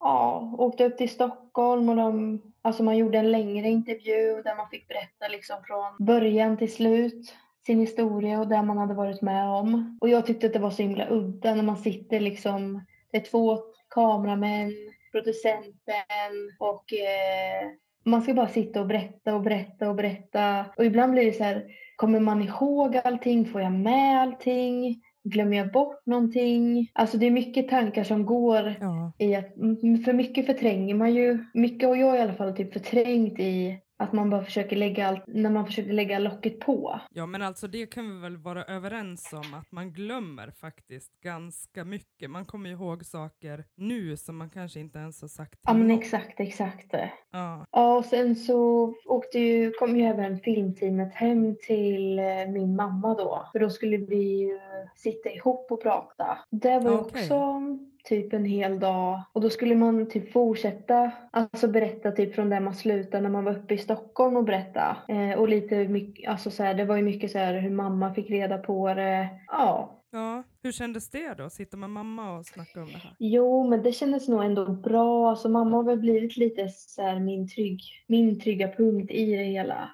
ja, 0.00 0.54
åkte 0.58 0.84
upp 0.84 0.98
till 0.98 1.08
Stockholm 1.10 1.88
och 1.88 1.96
de, 1.96 2.40
alltså 2.62 2.82
man 2.82 2.96
gjorde 2.96 3.18
en 3.18 3.32
längre 3.32 3.68
intervju 3.68 4.42
där 4.42 4.56
man 4.56 4.68
fick 4.68 4.88
berätta 4.88 5.28
liksom 5.30 5.56
från 5.64 6.06
början 6.06 6.56
till 6.56 6.72
slut 6.74 7.34
sin 7.66 7.80
historia 7.80 8.40
och 8.40 8.48
det 8.48 8.62
man 8.62 8.78
hade 8.78 8.94
varit 8.94 9.22
med 9.22 9.48
om. 9.48 9.98
Och 10.00 10.08
jag 10.08 10.26
tyckte 10.26 10.46
att 10.46 10.52
det 10.52 10.58
var 10.58 10.70
så 10.70 10.82
himla 10.82 11.06
udda 11.10 11.54
när 11.54 11.62
man 11.62 11.76
sitter 11.76 12.20
liksom, 12.20 12.84
det 13.12 13.16
är 13.18 13.30
två 13.30 13.58
kameramän, 13.90 14.72
producenten 15.12 16.34
och 16.58 16.92
eh, 16.92 17.68
man 18.04 18.22
ska 18.22 18.34
bara 18.34 18.48
sitta 18.48 18.80
och 18.80 18.86
berätta 18.86 19.34
och 19.34 19.42
berätta 19.42 19.88
och 19.88 19.94
berätta. 19.94 20.64
Och 20.76 20.84
ibland 20.84 21.12
blir 21.12 21.26
det 21.26 21.32
så 21.32 21.44
här, 21.44 21.64
kommer 21.96 22.20
man 22.20 22.42
ihåg 22.42 22.96
allting? 23.04 23.46
Får 23.46 23.60
jag 23.60 23.72
med 23.72 24.22
allting? 24.22 25.02
Glömmer 25.24 25.56
jag 25.56 25.72
bort 25.72 26.06
någonting? 26.06 26.90
Alltså 26.92 27.18
det 27.18 27.26
är 27.26 27.30
mycket 27.30 27.68
tankar 27.68 28.04
som 28.04 28.26
går 28.26 28.74
Ja. 28.80 29.12
i 29.18 29.34
att, 29.34 29.54
för 30.04 30.12
mycket 30.12 30.46
förtränger 30.46 30.94
man 30.94 31.14
ju. 31.14 31.44
Mycket 31.54 31.88
har 31.88 31.96
jag 31.96 32.16
i 32.16 32.20
alla 32.20 32.32
fall 32.32 32.56
typ 32.56 32.72
förträngt 32.72 33.40
i 33.40 33.78
att 34.00 34.12
man 34.12 34.30
bara 34.30 34.44
försöker 34.44 34.76
lägga 34.76 35.08
allt, 35.08 35.24
när 35.26 35.50
man 35.50 35.66
försöker 35.66 35.92
lägga 35.92 36.18
locket 36.18 36.60
på. 36.60 37.00
ja, 37.10 37.26
men 37.26 37.42
alltså 37.42 37.66
det 37.68 37.86
kan 37.86 38.10
vi 38.14 38.20
väl 38.20 38.36
vara 38.36 38.64
överens 38.64 39.32
om 39.32 39.54
att 39.54 39.72
man 39.72 39.92
glömmer 39.92 40.50
faktiskt 40.50 41.20
ganska 41.20 41.84
mycket. 41.84 42.30
Man 42.30 42.46
kommer 42.46 42.70
ihåg 42.70 43.04
saker 43.06 43.64
nu 43.76 44.16
som 44.16 44.36
man 44.36 44.50
kanske 44.50 44.80
inte 44.80 44.98
ens 44.98 45.20
har 45.20 45.28
sagt 45.28 45.54
Ja 45.62 45.74
men 45.74 45.90
exakt, 45.90 46.40
exakt. 46.40 46.94
Ja, 47.30 47.66
Ja 47.70 47.96
och 47.96 48.04
sen 48.04 48.36
så 48.36 48.94
åkte 49.06 49.38
ju, 49.38 49.72
kom 49.72 49.96
ju 49.96 50.02
även 50.06 50.38
filmteamet 50.38 51.14
hem 51.14 51.56
till 51.66 52.18
eh, 52.18 52.24
min 52.52 52.76
mamma 52.76 53.14
då. 53.14 53.48
För 53.52 53.58
då 53.58 53.70
skulle 53.70 53.96
vi 53.96 54.40
ju 54.40 54.60
sitta 54.96 55.30
ihop 55.30 55.72
och 55.72 55.82
prata. 55.82 56.38
Det 56.50 56.78
var 56.78 56.90
ju 56.90 56.96
Okej. 56.98 57.22
också 57.22 57.60
typ 58.04 58.32
en 58.32 58.44
hel 58.44 58.80
dag. 58.80 59.22
Och 59.32 59.40
då 59.40 59.50
skulle 59.50 59.74
man 59.74 60.08
typ 60.08 60.32
fortsätta, 60.32 61.10
alltså 61.30 61.68
berätta 61.68 62.12
typ 62.12 62.34
från 62.34 62.50
där 62.50 62.60
man 62.60 62.74
slutade 62.74 63.22
när 63.22 63.30
man 63.30 63.44
var 63.44 63.52
uppe 63.56 63.74
i 63.74 63.78
Stockholm 63.78 64.36
och 64.36 64.44
berätta. 64.44 64.96
Eh, 65.08 65.38
och 65.38 65.48
lite 65.48 65.88
mycket, 65.88 66.30
alltså 66.30 66.50
så 66.50 66.62
här, 66.62 66.74
det 66.74 66.84
var 66.84 66.96
ju 66.96 67.02
mycket 67.02 67.30
så 67.30 67.38
här 67.38 67.54
hur 67.60 67.70
mamma 67.70 68.14
fick 68.14 68.30
reda 68.30 68.58
på 68.58 68.94
det. 68.94 69.28
Ja, 69.46 69.96
ja. 70.12 70.42
Hur 70.62 70.72
kändes 70.72 71.10
det 71.10 71.34
då? 71.34 71.50
Sitta 71.50 71.76
med 71.76 71.90
mamma 71.90 72.38
och 72.38 72.46
snacka 72.46 72.80
om 72.82 72.86
det 72.86 72.98
här? 72.98 73.14
Jo, 73.18 73.68
men 73.68 73.82
det 73.82 73.92
kändes 73.92 74.28
nog 74.28 74.44
ändå 74.44 74.66
bra. 74.72 75.30
Alltså, 75.30 75.48
mamma 75.48 75.76
har 75.76 75.84
väl 75.84 75.98
blivit 75.98 76.36
lite 76.36 76.68
så 76.68 77.02
här 77.02 77.18
min, 77.20 77.48
trygg, 77.48 77.80
min 78.06 78.40
trygga 78.40 78.68
punkt 78.68 79.10
i 79.10 79.36
det 79.36 79.44
hela. 79.44 79.90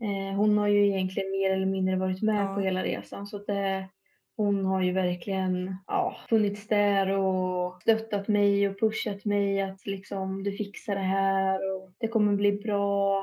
Eh, 0.00 0.36
hon 0.36 0.58
har 0.58 0.68
ju 0.68 0.86
egentligen 0.86 1.30
mer 1.30 1.50
eller 1.50 1.66
mindre 1.66 1.96
varit 1.96 2.22
med 2.22 2.44
Ja. 2.44 2.54
på 2.54 2.60
hela 2.60 2.82
resan. 2.84 3.26
Så 3.26 3.38
det, 3.38 3.88
hon 4.36 4.64
har 4.64 4.82
ju 4.82 4.92
verkligen 4.92 5.76
ja, 5.86 6.16
funnits 6.28 6.68
där 6.68 7.08
och 7.08 7.82
stöttat 7.82 8.28
mig 8.28 8.68
och 8.68 8.80
pushat 8.80 9.24
mig 9.24 9.62
att 9.62 9.86
liksom 9.86 10.42
du 10.44 10.52
fixar 10.52 10.94
det 10.94 11.00
här 11.00 11.76
och 11.76 11.90
det 11.98 12.08
kommer 12.08 12.32
bli 12.32 12.52
bra. 12.52 13.18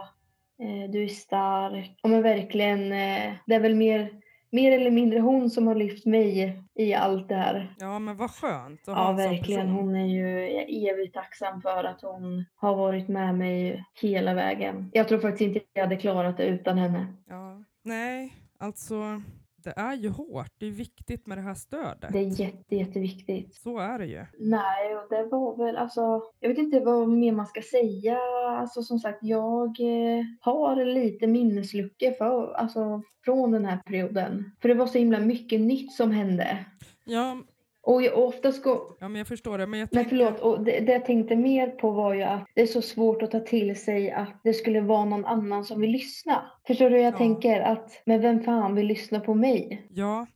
Eh, 0.59 0.91
du 0.91 1.03
är 1.03 1.07
stark. 1.07 1.99
Ja, 2.01 2.09
men 2.09 2.21
verkligen, 2.21 2.91
eh, 2.91 3.33
det 3.45 3.55
är 3.55 3.59
väl 3.59 3.75
mer, 3.75 4.21
mer 4.51 4.71
eller 4.71 4.91
mindre 4.91 5.19
hon 5.19 5.49
som 5.49 5.67
har 5.67 5.75
lyft 5.75 6.05
mig 6.05 6.59
i 6.75 6.93
allt 6.93 7.29
det 7.29 7.35
här. 7.35 7.75
Ja, 7.79 7.99
men 7.99 8.17
vad 8.17 8.31
skönt 8.31 8.87
att 8.87 8.97
Ja, 8.97 9.11
verkligen. 9.11 9.69
Hon 9.69 9.95
är 9.95 10.05
ju 10.05 10.53
jag 10.53 10.69
är 10.69 10.93
evigt 10.93 11.13
tacksam 11.13 11.61
för 11.61 11.83
att 11.83 12.01
hon 12.01 12.45
har 12.55 12.75
varit 12.75 13.07
med 13.07 13.35
mig 13.35 13.85
hela 14.01 14.33
vägen. 14.33 14.89
Jag 14.93 15.07
tror 15.07 15.19
faktiskt 15.19 15.41
inte 15.41 15.59
jag 15.73 15.83
hade 15.83 15.97
klarat 15.97 16.37
det 16.37 16.45
utan 16.45 16.77
henne. 16.77 17.07
Ja. 17.29 17.63
Nej, 17.83 18.33
alltså 18.57 19.21
det 19.63 19.73
är 19.75 19.93
ju 19.93 20.09
hårt. 20.09 20.51
Det 20.57 20.65
är 20.65 20.71
viktigt 20.71 21.27
med 21.27 21.37
det 21.37 21.41
här 21.41 21.53
stödet. 21.53 22.13
Det 22.13 22.19
är 22.19 22.41
jätte, 22.41 22.75
jätteviktigt. 22.75 23.55
Så 23.55 23.77
är 23.77 23.99
det 23.99 24.05
ju. 24.05 24.25
Nej, 24.39 24.95
och 24.95 25.09
det 25.09 25.23
var 25.31 25.65
väl 25.65 25.77
alltså, 25.77 26.21
jag 26.39 26.49
vet 26.49 26.57
inte 26.57 26.79
vad 26.79 27.09
mer 27.09 27.31
man 27.31 27.45
ska 27.45 27.61
säga. 27.61 28.17
Alltså 28.59 28.81
som 28.81 28.99
sagt, 28.99 29.19
jag 29.21 29.67
eh, 29.79 30.23
har 30.41 30.85
lite 30.85 31.27
minnesluckor 31.27 32.11
för, 32.11 32.53
alltså, 32.53 33.01
från 33.25 33.51
den 33.51 33.65
här 33.65 33.77
perioden. 33.77 34.51
För 34.61 34.69
det 34.69 34.75
var 34.75 34.87
så 34.87 34.97
himla 34.97 35.19
mycket 35.19 35.61
nytt 35.61 35.91
som 35.93 36.11
hände. 36.11 36.65
Ja, 37.05 37.37
Och 37.81 38.03
jag, 38.03 38.17
oftast 38.17 38.63
går, 38.63 38.81
ja 38.99 39.07
men 39.07 39.15
jag 39.19 39.27
förstår 39.27 39.57
det. 39.57 39.67
Men 39.67 39.79
jag 39.79 39.89
Nej 39.91 40.03
tänker... 40.03 40.17
förlåt, 40.25 40.39
och 40.39 40.63
det, 40.63 40.79
det 40.79 40.91
jag 40.91 41.05
tänkte 41.05 41.35
mer 41.35 41.67
på 41.67 41.91
var 41.91 42.13
ju 42.13 42.21
att 42.23 42.45
det 42.55 42.61
är 42.61 42.67
så 42.67 42.81
svårt 42.81 43.21
att 43.21 43.31
ta 43.31 43.39
till 43.39 43.75
sig 43.75 44.11
att 44.11 44.41
det 44.43 44.53
skulle 44.53 44.81
vara 44.81 45.05
någon 45.05 45.25
annan 45.25 45.65
som 45.65 45.81
vill 45.81 45.91
lyssna. 45.91 46.51
Förstår 46.67 46.89
du 46.89 46.95
hur 46.95 47.03
jag 47.03 47.13
Ja. 47.13 47.17
tänker? 47.17 47.61
Att, 47.61 48.01
men 48.05 48.21
vem 48.21 48.43
fan 48.43 48.75
vill 48.75 48.87
lyssna 48.87 49.19
på 49.19 49.33
mig? 49.33 49.87
Ja, 49.89 50.27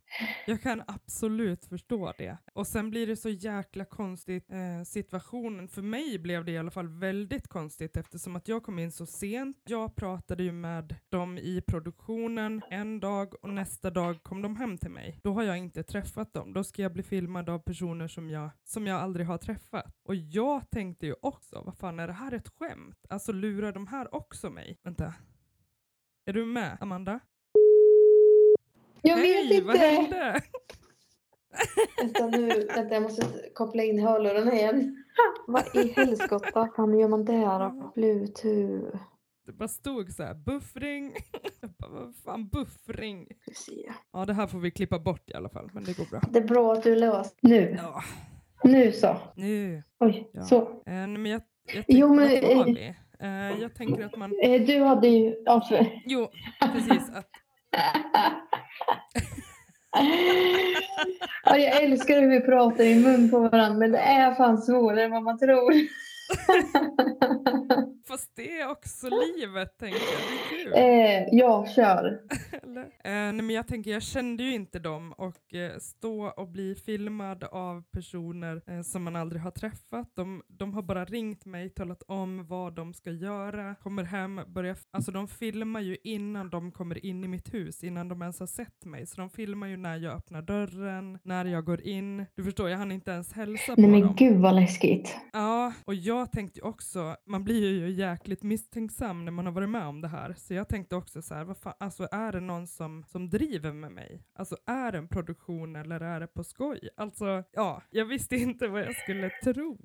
jag 0.46 0.62
kan 0.62 0.84
absolut 0.88 1.66
förstå 1.66 2.14
det. 2.18 2.38
Och 2.54 2.68
sen 2.68 2.90
blir 2.90 3.08
det 3.08 3.16
så 3.16 3.30
jäkla 3.30 3.86
konstigt 3.86 4.52
eh, 4.52 4.84
situationen. 4.86 5.68
För 5.68 5.82
mig 5.82 6.20
blev 6.20 6.46
det 6.46 6.52
i 6.52 6.58
alla 6.58 6.72
fall 6.72 6.88
väldigt 7.00 7.48
konstigt 7.48 7.98
eftersom 7.98 8.36
att 8.36 8.48
jag 8.48 8.64
kom 8.64 8.80
in 8.80 8.92
så 8.92 9.06
sent. 9.06 9.58
Jag 9.66 9.96
pratade 9.96 10.44
ju 10.44 10.52
med 10.52 10.96
dem 11.10 11.38
i 11.38 11.62
produktionen 11.68 12.62
en 12.70 13.00
dag 13.00 13.34
och 13.42 13.50
nästa 13.50 13.90
dag 13.92 14.24
kom 14.24 14.42
de 14.42 14.56
hem 14.56 14.78
till 14.78 14.92
mig. 14.92 15.20
Då 15.24 15.34
har 15.34 15.44
jag 15.44 15.58
inte 15.58 15.84
träffat 15.84 16.34
dem. 16.34 16.54
Då 16.54 16.64
ska 16.64 16.82
jag 16.82 16.94
bli 16.94 17.04
filmad 17.04 17.50
av 17.50 17.60
personer 17.60 18.08
som 18.08 18.30
jag, 18.30 18.50
som 18.64 18.88
jag 18.88 19.00
aldrig 19.02 19.26
har 19.28 19.38
träffat. 19.38 19.86
Och 20.04 20.16
jag 20.16 20.70
tänkte 20.70 21.06
ju 21.06 21.16
också, 21.22 21.62
vad 21.66 21.78
fan 21.78 22.00
är 22.00 22.08
det 22.08 22.14
här 22.14 22.34
ett 22.34 22.48
skämt? 22.50 23.06
Alltså 23.10 23.32
lurar 23.32 23.72
de 23.72 23.88
här 23.88 24.16
också 24.16 24.50
mig? 24.50 24.78
Vänta. 24.84 25.14
Är 26.28 26.34
du 26.34 26.46
med, 26.46 26.78
Amanda? 26.82 27.20
Jag 29.02 29.18
Hej, 29.18 29.62
vad 29.62 29.78
hände? 29.78 30.42
Vänta 32.02 32.28
nu, 32.28 32.48
vänta 32.76 32.94
jag 32.94 33.04
måste 33.04 33.50
koppla 33.54 33.84
in 33.84 34.00
hörlurarna 34.00 34.54
igen. 34.54 35.04
Vad 35.48 35.76
i 35.76 35.88
helskotta 35.96 36.70
fan 36.76 37.00
gör 37.00 37.08
man 37.08 37.26
där 37.26 37.60
då? 37.60 37.92
Bluetooth. 37.96 38.98
Det 39.46 39.52
bara 39.54 39.68
stod 39.68 40.12
så 40.12 40.24
här, 40.24 40.34
buffring. 40.34 41.16
Jag 41.62 41.70
bara, 41.78 41.92
vad 41.92 42.16
fan 42.16 42.48
buffring? 42.48 43.28
Ska 43.42 43.52
se. 43.54 43.92
Ja, 44.14 44.26
det 44.26 44.34
här 44.34 44.48
får 44.48 44.60
vi 44.60 44.72
klippa 44.72 45.00
bort 45.00 45.30
i 45.30 45.34
alla 45.34 45.50
fall, 45.50 45.70
men 45.74 45.84
det 45.84 45.98
går 45.98 46.06
bra. 46.06 46.22
Det 46.32 46.40
är 46.40 46.48
bra 46.48 46.74
att 46.74 46.84
du 46.84 46.96
löst. 46.96 47.38
Nu, 47.42 47.76
Ja, 47.78 48.04
nu 48.64 48.92
så. 48.92 49.18
nu. 49.36 49.84
Oj, 50.00 50.30
Ja. 50.34 50.42
så. 50.44 50.62
Eh, 50.62 51.08
men 51.08 51.26
jag, 51.26 51.42
jag 51.74 51.86
Jo, 51.88 52.08
tänker, 52.18 52.42
men, 52.42 52.58
vad 52.58 52.58
var 52.58 52.68
eh, 52.68 52.74
vi? 52.76 52.96
Eh, 53.20 53.62
jag 53.62 53.76
tänker 53.76 54.06
att 54.06 54.16
man, 54.18 54.34
Eh, 54.44 54.62
Du 54.62 54.84
hade 54.84 55.08
ju... 55.08 55.36
För... 55.70 56.02
jo, 56.06 56.28
precis, 56.74 57.10
att, 57.16 57.30
Ja, 61.44 61.58
jag 61.58 61.84
älskar 61.84 62.22
hur 62.22 62.30
vi 62.30 62.42
pratar 62.42 62.84
i 62.84 62.96
mun 62.96 63.32
på 63.32 63.40
varandra 63.40 63.80
men 63.80 63.92
det 63.92 64.00
är 64.00 64.36
fan 64.36 64.58
svårare 64.58 65.04
än 65.04 65.12
vad 65.12 65.24
man 65.24 65.40
tror. 65.40 65.74
fast 68.08 68.32
det 68.36 68.60
är 68.60 68.70
också 68.70 69.08
livet, 69.10 69.78
tänker 69.78 70.00
jag. 70.00 70.22
Det 70.52 70.62
är 70.62 70.64
kul. 70.64 70.74
Eh, 71.34 71.40
jag 71.40 71.70
kör. 71.70 72.20
Eh, 73.04 73.12
nej, 73.14 73.34
men 73.34 73.50
jag 73.50 73.68
tänker, 73.68 73.92
jag 73.92 74.04
kände 74.04 74.44
ju 74.44 74.54
inte 74.54 74.80
dem 74.80 75.14
och 75.18 75.54
eh, 75.54 75.78
stå 75.80 76.26
och 76.38 76.48
bli 76.48 76.76
filmad 76.76 77.44
av 77.44 77.84
personer 77.92 78.62
eh, 78.68 78.82
som 78.82 79.04
man 79.04 79.16
aldrig 79.16 79.42
har 79.42 79.52
träffat. 79.52 80.12
De, 80.16 80.42
de 80.48 80.74
har 80.74 80.82
bara 80.82 81.06
ringt 81.06 81.46
mig, 81.46 81.70
talat 81.70 82.04
om 82.08 82.48
vad 82.48 82.76
de 82.76 82.94
ska 82.94 83.12
göra, 83.12 83.76
kommer 83.76 84.04
hem, 84.04 84.42
börjar, 84.48 84.78
alltså 84.92 85.12
de 85.12 85.28
filmar 85.28 85.82
ju 85.82 85.98
innan 86.04 86.50
de 86.50 86.72
kommer 86.72 87.06
in 87.06 87.24
i 87.24 87.28
mitt 87.28 87.54
hus, 87.54 87.84
innan 87.84 88.08
de 88.08 88.22
ens 88.22 88.40
har 88.40 88.48
sett 88.48 88.86
mig. 88.86 89.06
Så 89.08 89.22
de 89.22 89.30
filmar 89.30 89.68
ju 89.68 89.78
när 89.78 89.98
jag 89.98 90.14
öppnar 90.14 90.42
dörren, 90.42 91.20
när 91.24 91.46
jag 91.46 91.66
går 91.66 91.82
in. 91.82 92.26
Du 92.36 92.44
förstår, 92.44 92.70
jag 92.70 92.78
hann 92.78 92.92
inte 92.92 93.12
ens 93.12 93.34
hälsa 93.34 93.76
på 93.76 93.82
Nej 93.82 93.90
men 93.90 94.02
dem. 94.02 94.16
gud 94.18 94.38
vad 94.38 94.56
läskigt. 94.56 95.18
Ja, 95.34 95.74
och 95.86 95.96
jag 95.96 96.17
tänkte 96.26 96.60
ju 96.60 96.66
också, 96.66 97.16
man 97.26 97.44
blir 97.44 97.74
ju 97.74 97.90
jäkligt 97.90 98.44
misstänksam 98.44 99.26
när 99.26 99.32
man 99.32 99.46
har 99.46 99.54
varit 99.54 99.70
med 99.70 99.88
om 99.88 100.02
det 100.02 100.08
här. 100.08 100.34
Så 100.38 100.54
jag 100.54 100.68
tänkte 100.70 100.96
också 100.96 101.22
så 101.22 101.34
här, 101.36 101.44
vad 101.44 101.58
fan, 101.58 101.74
alltså 101.80 102.08
är 102.12 102.32
det 102.32 102.40
någon 102.40 102.68
som, 102.68 103.04
som 103.08 103.30
driver 103.30 103.74
med 103.74 103.92
mig? 103.92 104.24
Alltså 104.36 104.58
är 104.68 104.92
det 104.92 104.98
en 104.98 105.08
produktion 105.08 105.76
eller 105.76 106.00
är 106.00 106.20
det 106.20 106.28
på 106.28 106.44
skoj? 106.44 106.90
Alltså, 106.98 107.44
ja, 107.54 107.82
jag 107.90 108.06
visste 108.06 108.36
inte 108.36 108.68
vad 108.68 108.82
jag 108.82 108.96
skulle 108.96 109.30
tro. 109.44 109.78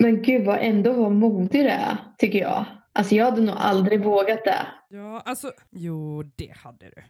Men 0.00 0.22
gud 0.22 0.46
vad 0.46 0.58
ändå 0.60 0.92
vad 0.92 1.12
modig 1.12 1.64
det 1.64 1.70
är, 1.70 1.96
tycker 2.18 2.38
jag. 2.38 2.64
Alltså 2.92 3.14
jag 3.14 3.24
hade 3.24 3.42
nog 3.42 3.54
aldrig 3.58 4.04
vågat 4.04 4.44
det. 4.44 4.66
Ja, 4.88 5.22
alltså, 5.24 5.52
jo 5.70 6.22
det 6.22 6.56
hade 6.56 6.86
du. 6.86 7.02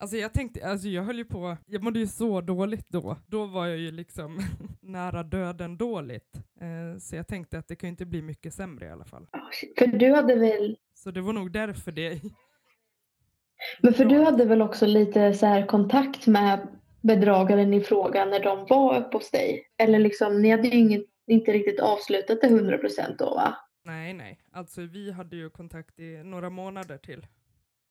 Alltså 0.00 0.16
jag 0.16 0.32
tänkte, 0.32 0.66
alltså 0.66 0.88
jag 0.88 1.02
höll 1.02 1.18
ju 1.18 1.24
på, 1.24 1.56
jag 1.66 1.82
mådde 1.82 1.98
ju 1.98 2.06
så 2.06 2.40
dåligt 2.40 2.88
då. 2.88 3.16
Då 3.26 3.46
var 3.46 3.66
jag 3.66 3.78
ju 3.78 3.90
liksom 3.90 4.40
nära 4.80 5.22
döden 5.22 5.76
dåligt. 5.76 6.36
Eh, 6.60 6.98
så 6.98 7.16
jag 7.16 7.26
tänkte 7.26 7.58
att 7.58 7.68
det 7.68 7.76
kan 7.76 7.88
ju 7.88 7.90
inte 7.90 8.06
bli 8.06 8.22
mycket 8.22 8.54
sämre 8.54 8.86
i 8.86 8.90
alla 8.90 9.04
fall. 9.04 9.26
För 9.78 9.86
du 9.86 10.12
hade 10.14 10.34
väl, 10.34 10.76
Så 10.94 11.10
det 11.10 11.20
var 11.20 11.32
nog 11.32 11.52
därför 11.52 11.92
det 11.92 12.20
men 13.80 13.94
för 13.94 14.04
du 14.04 14.24
hade 14.24 14.44
väl 14.44 14.62
också 14.62 14.86
lite 14.86 15.34
så 15.34 15.46
här 15.46 15.66
kontakt 15.66 16.26
med 16.26 16.68
bedragaren 17.00 17.74
i 17.74 17.80
fråga 17.80 18.24
när 18.24 18.40
de 18.40 18.66
var 18.68 18.98
uppe 18.98 19.16
hos 19.16 19.30
dig? 19.30 19.66
Eller 19.78 19.98
liksom, 19.98 20.42
ni 20.42 20.50
hade 20.50 20.68
ju 20.68 20.78
inget, 20.78 21.04
inte 21.26 21.52
riktigt 21.52 21.80
avslutat 21.80 22.40
det 22.40 22.48
100% 22.48 23.16
då 23.18 23.34
va? 23.34 23.56
Nej, 23.84 24.14
nej. 24.14 24.40
Alltså 24.52 24.80
vi 24.80 25.10
hade 25.10 25.36
ju 25.36 25.50
kontakt 25.50 25.98
i 25.98 26.22
några 26.24 26.50
månader 26.50 26.98
till. 26.98 27.26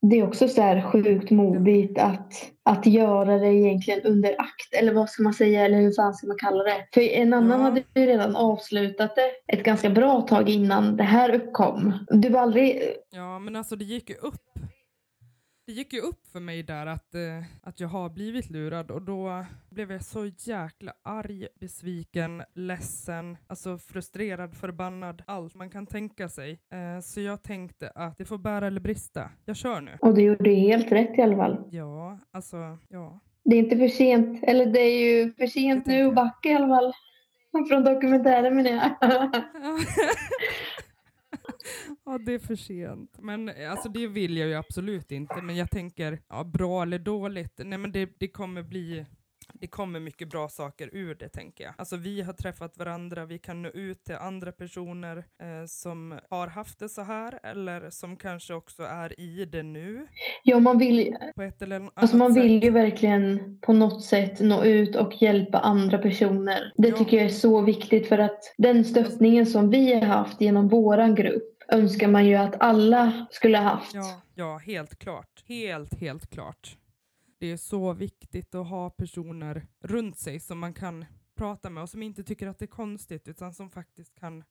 Det 0.02 0.20
är 0.20 0.28
också 0.28 0.48
så 0.48 0.62
här 0.62 0.82
sjukt 0.82 1.32
modigt 1.32 2.00
att, 2.00 2.34
att 2.66 2.86
göra 2.86 3.38
det 3.38 3.48
egentligen 3.48 4.02
under 4.04 4.30
akt. 4.42 4.74
Eller 4.80 4.94
vad 4.94 5.10
ska 5.10 5.24
man 5.24 5.34
säga? 5.34 5.66
Eller 5.66 5.78
hur 5.82 5.92
fan 5.92 6.14
ska 6.14 6.28
man 6.28 6.38
kalla 6.38 6.64
det? 6.64 6.88
För 6.94 7.02
en 7.02 7.34
annan 7.34 7.60
Ja. 7.60 7.64
hade 7.66 7.84
ju 7.96 8.06
redan 8.06 8.36
avslutat 8.36 9.16
det 9.16 9.54
ett 9.58 9.64
ganska 9.64 9.90
bra 9.90 10.22
tag 10.22 10.50
innan 10.50 10.98
det 10.98 11.04
här 11.04 11.36
uppkom. 11.36 11.94
Du 12.10 12.30
var 12.30 12.40
aldrig... 12.42 12.82
Ja, 13.12 13.40
men 13.40 13.56
alltså 13.56 13.76
det 13.76 13.86
gick 13.86 14.10
ju 14.10 14.16
upp. 14.16 14.42
Det 15.70 15.74
gick 15.74 15.94
ju 15.94 16.00
upp 16.00 16.28
för 16.32 16.40
mig 16.40 16.64
där 16.64 16.86
att, 16.86 17.16
eh, 17.16 17.44
att 17.62 17.80
jag 17.80 17.88
har 17.88 18.10
blivit 18.10 18.50
lurad 18.50 18.92
och 18.92 19.02
då 19.02 19.46
blev 19.70 19.92
jag 19.92 20.04
så 20.04 20.26
jäkla 20.26 20.94
arg, 21.04 21.48
besviken, 21.60 22.44
ledsen, 22.54 23.38
alltså 23.48 23.78
frustrerad, 23.78 24.56
förbannad, 24.56 25.24
allt 25.28 25.56
man 25.56 25.70
kan 25.70 25.86
tänka 25.86 26.30
sig. 26.30 26.52
Eh, 26.52 27.02
så 27.02 27.22
jag 27.22 27.44
tänkte 27.44 27.92
att 27.96 28.18
det 28.18 28.26
får 28.26 28.38
bära 28.38 28.68
eller 28.68 28.82
brista. 28.82 29.30
Jag 29.46 29.56
kör 29.56 29.82
nu. 29.82 29.98
Och 30.02 30.14
du 30.16 30.22
gjorde 30.22 30.50
helt 30.50 30.92
rätt 30.92 31.18
i 31.18 31.22
alla 31.22 31.36
fall. 31.36 31.64
Ja, 31.72 32.20
alltså, 32.32 32.78
ja. 32.88 33.20
Det 33.44 33.56
är 33.56 33.60
inte 33.60 33.78
för 33.78 33.88
sent. 33.88 34.44
Eller 34.44 34.66
det 34.66 34.82
är 34.82 35.00
ju 35.00 35.32
för 35.32 35.48
sent 35.48 35.86
nu 35.86 36.08
att 36.08 36.16
backa 36.16 36.50
i 36.50 36.54
alla 36.54 36.68
fall. 36.68 36.94
Från 37.70 37.84
dokumentären 37.84 38.56
menar 38.56 38.72
jag. 38.72 38.90
ja, 42.12 42.18
det 42.18 42.34
är 42.34 42.40
för 42.40 42.56
sent. 42.56 43.16
Men 43.20 43.50
eh, 43.50 43.72
alltså 43.72 43.90
det 43.90 44.08
vill 44.08 44.38
jag 44.38 44.48
ju 44.48 44.56
absolut 44.56 45.12
inte. 45.12 45.42
Men 45.42 45.56
jag 45.56 45.72
tänker, 45.72 46.20
ja, 46.30 46.44
bra 46.44 46.82
eller 46.84 47.00
dåligt. 47.00 47.54
Nej 47.64 47.78
men 47.78 47.92
det, 47.92 48.10
det 48.20 48.28
kommer 48.28 48.64
bli 48.64 49.06
det 49.54 49.68
kommer 49.68 50.00
mycket 50.00 50.30
bra 50.30 50.50
saker 50.50 50.90
ur 50.94 51.16
det 51.16 51.30
tänker 51.30 51.64
jag. 51.64 51.74
Alltså 51.78 51.96
vi 51.96 52.22
har 52.22 52.34
träffat 52.34 52.78
varandra, 52.78 53.26
vi 53.26 53.40
kan 53.40 53.62
nå 53.62 53.70
ut 53.70 54.04
till 54.04 54.16
andra 54.16 54.52
personer 54.52 55.18
eh, 55.18 55.66
som 55.68 56.20
har 56.30 56.48
haft 56.48 56.80
det 56.80 56.90
så 56.90 57.02
här 57.02 57.40
eller 57.44 57.90
som 57.90 58.18
kanske 58.18 58.54
också 58.54 58.84
är 58.84 59.20
i 59.20 59.46
det 59.46 59.64
nu 59.64 60.08
ja, 60.44 60.60
man 60.60 60.78
vill, 60.78 61.16
på 61.36 61.42
ett 61.42 61.62
eller 61.62 61.76
annat 61.76 61.92
alltså 61.96 62.18
man 62.18 62.34
sätt. 62.34 62.44
vill 62.44 62.64
ju 62.64 62.70
verkligen 62.70 63.58
på 63.62 63.74
något 63.74 64.04
sätt 64.04 64.40
nå 64.40 64.64
ut 64.64 64.96
och 64.96 65.22
hjälpa 65.22 65.60
andra 65.60 65.98
personer. 65.98 66.74
Det 66.78 66.88
Ja. 66.88 66.98
tycker 66.98 67.18
jag 67.18 67.26
är 67.26 67.30
så 67.30 67.62
viktigt 67.62 68.08
för 68.08 68.18
att 68.18 68.40
den 68.58 68.86
stöttningen 68.86 69.46
som 69.46 69.70
vi 69.70 69.94
har 69.94 70.02
haft 70.02 70.42
genom 70.42 70.68
våran 70.68 71.16
grupp 71.16 71.59
önskar 71.72 72.08
man 72.08 72.26
ju 72.26 72.36
att 72.36 72.62
alla 72.62 73.28
skulle 73.32 73.58
ha 73.58 73.64
haft. 73.64 73.94
Ja, 73.94 74.22
ja, 74.36 74.58
helt 74.58 75.00
klart. 75.00 75.44
Helt, 75.46 76.00
helt 76.00 76.30
klart. 76.30 76.78
Det 77.40 77.52
är 77.52 77.58
så 77.58 77.94
viktigt 77.94 78.56
att 78.56 78.68
ha 78.68 78.90
personer 78.90 79.68
runt 79.84 80.18
sig 80.18 80.40
som 80.40 80.60
man 80.60 80.74
kan 80.74 81.06
prata 81.36 81.70
med 81.70 81.84
och 81.84 81.90
som 81.90 82.04
inte 82.04 82.24
tycker 82.24 82.48
att 82.48 82.60
det 82.60 82.66
är 82.66 82.68
konstigt 82.68 83.28
utan 83.28 83.54
som 83.54 83.70
faktiskt 83.70 84.16
kan, 84.20 84.44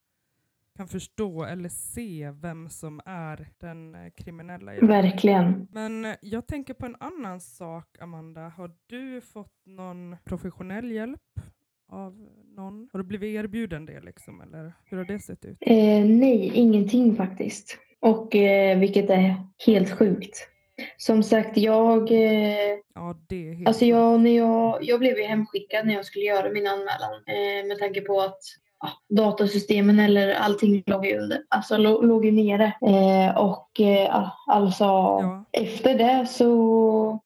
kan 0.76 0.88
förstå 0.88 1.44
eller 1.44 1.68
se 1.68 2.30
vem 2.30 2.68
som 2.68 3.00
är 3.04 3.48
den 3.58 3.94
eh, 3.94 4.10
kriminella. 4.10 4.72
Verkligen. 4.72 5.68
Men 5.72 6.04
eh, 6.04 6.14
jag 6.22 6.46
tänker 6.46 6.75
på 6.75 6.87
en 6.87 6.96
annan 7.00 7.40
sak, 7.40 7.96
Amanda. 8.00 8.48
Har 8.48 8.72
du 8.87 9.20
fått 9.20 9.66
någon 9.66 10.16
professionell 10.25 10.90
hjälp 10.90 11.40
av 11.88 12.28
någon? 12.59 12.88
Har 12.93 12.99
du 12.99 13.05
blivit 13.05 13.37
erbjuden 13.45 13.87
det 13.87 14.00
liksom, 14.00 14.41
eller 14.41 14.73
hur 14.85 14.97
har 14.99 15.05
det 15.05 15.19
sett 15.19 15.45
ut? 15.45 15.57
Eh, 15.61 16.05
nej, 16.05 16.50
ingenting 16.55 17.17
faktiskt. 17.17 17.79
Och 18.00 18.37
eh, 18.37 18.79
vilket 18.79 19.11
är 19.11 19.35
helt 19.67 19.91
sjukt. 19.99 20.49
Som 20.97 21.23
sagt, 21.23 21.57
jag 21.57 22.11
eh, 22.12 22.77
Ja, 22.95 23.17
det 23.29 23.49
är 23.49 23.55
helt 23.55 23.68
Alltså 23.68 23.85
jag, 23.85 24.21
när 24.21 24.37
jag, 24.37 24.79
jag 24.83 25.01
blev 25.01 25.16
ju 25.18 25.23
hemskickad 25.25 25.87
när 25.87 25.94
jag 25.94 26.05
skulle 26.05 26.25
göra 26.25 26.51
min 26.53 26.66
anmälan 26.66 27.12
eh, 27.27 27.66
med 27.68 27.79
tanke 27.79 28.01
på 28.01 28.21
att 28.21 28.38
ja, 28.81 28.88
datasystemen 29.16 29.99
eller 30.01 30.35
allting 30.35 30.83
låg 30.87 31.07
ju 31.07 31.18
under, 31.18 31.42
alltså 31.49 31.75
lå- 31.77 32.03
låg 32.07 32.25
ju 32.25 32.33
nere. 32.33 32.64
Eh, 32.83 33.37
och 33.38 33.81
eh, 33.81 34.29
alltså 34.47 34.85
Ja. 34.85 35.44
efter 35.53 35.99
det 35.99 36.27
så 36.27 36.47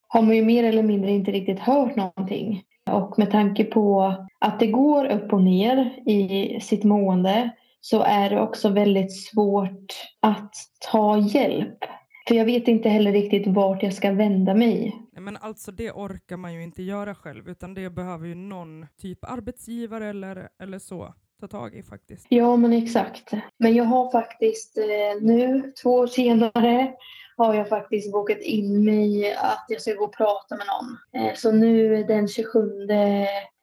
har 0.08 0.22
man 0.22 0.36
ju 0.36 0.44
mer 0.44 0.64
eller 0.64 0.82
mindre 0.82 1.10
inte 1.10 1.30
riktigt 1.32 1.58
hört 1.58 1.96
någonting. 1.96 2.62
Och 2.92 3.18
med 3.18 3.30
tanke 3.30 3.64
på 3.64 4.14
att 4.38 4.60
det 4.60 4.66
går 4.66 5.04
upp 5.04 5.32
och 5.32 5.42
ner 5.42 6.02
i 6.06 6.60
sitt 6.60 6.84
mående 6.84 7.50
så 7.80 8.02
är 8.02 8.30
det 8.30 8.40
också 8.40 8.68
väldigt 8.68 9.12
svårt 9.12 9.92
att 10.20 10.54
ta 10.90 11.18
hjälp. 11.18 11.78
För 12.28 12.34
jag 12.34 12.44
vet 12.44 12.68
inte 12.68 12.88
heller 12.88 13.12
riktigt 13.12 13.46
vart 13.46 13.82
jag 13.82 13.92
ska 13.92 14.12
vända 14.12 14.54
mig. 14.54 14.96
Men 15.20 15.36
alltså 15.36 15.72
det 15.72 15.90
orkar 15.90 16.36
man 16.36 16.54
ju 16.54 16.62
inte 16.62 16.82
göra 16.82 17.14
själv 17.14 17.48
utan 17.48 17.74
det 17.74 17.90
behöver 17.90 18.26
ju 18.26 18.34
någon 18.34 18.86
typ 19.00 19.24
arbetsgivare 19.24 20.06
eller, 20.06 20.48
eller 20.62 20.78
så 20.78 21.14
ta 21.40 21.48
tag 21.48 21.74
i 21.74 21.82
faktiskt. 21.82 22.26
Ja, 22.28 22.56
men 22.56 22.72
exakt. 22.72 23.30
Men 23.58 23.74
jag 23.74 23.84
har 23.84 24.10
faktiskt 24.10 24.78
eh, 24.78 25.22
nu, 25.22 25.72
två 25.82 25.90
år 25.90 26.06
senare, 26.06 26.92
har 27.36 27.54
jag 27.54 27.68
faktiskt 27.68 28.12
bokat 28.12 28.40
in 28.40 28.84
mig 28.84 29.34
att 29.34 29.64
jag 29.68 29.80
ska 29.80 29.92
gå 29.92 30.04
och 30.04 30.16
prata 30.16 30.56
med 30.56 30.66
någon. 30.66 31.22
Eh, 31.22 31.34
så 31.34 31.52
nu 31.52 32.04
den 32.04 32.28
27 32.28 32.88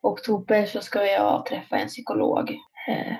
oktober 0.02 0.66
så 0.66 0.80
ska 0.80 1.06
jag 1.06 1.46
träffa 1.46 1.76
en 1.76 1.88
psykolog. 1.88 2.50
Eh, 2.88 3.14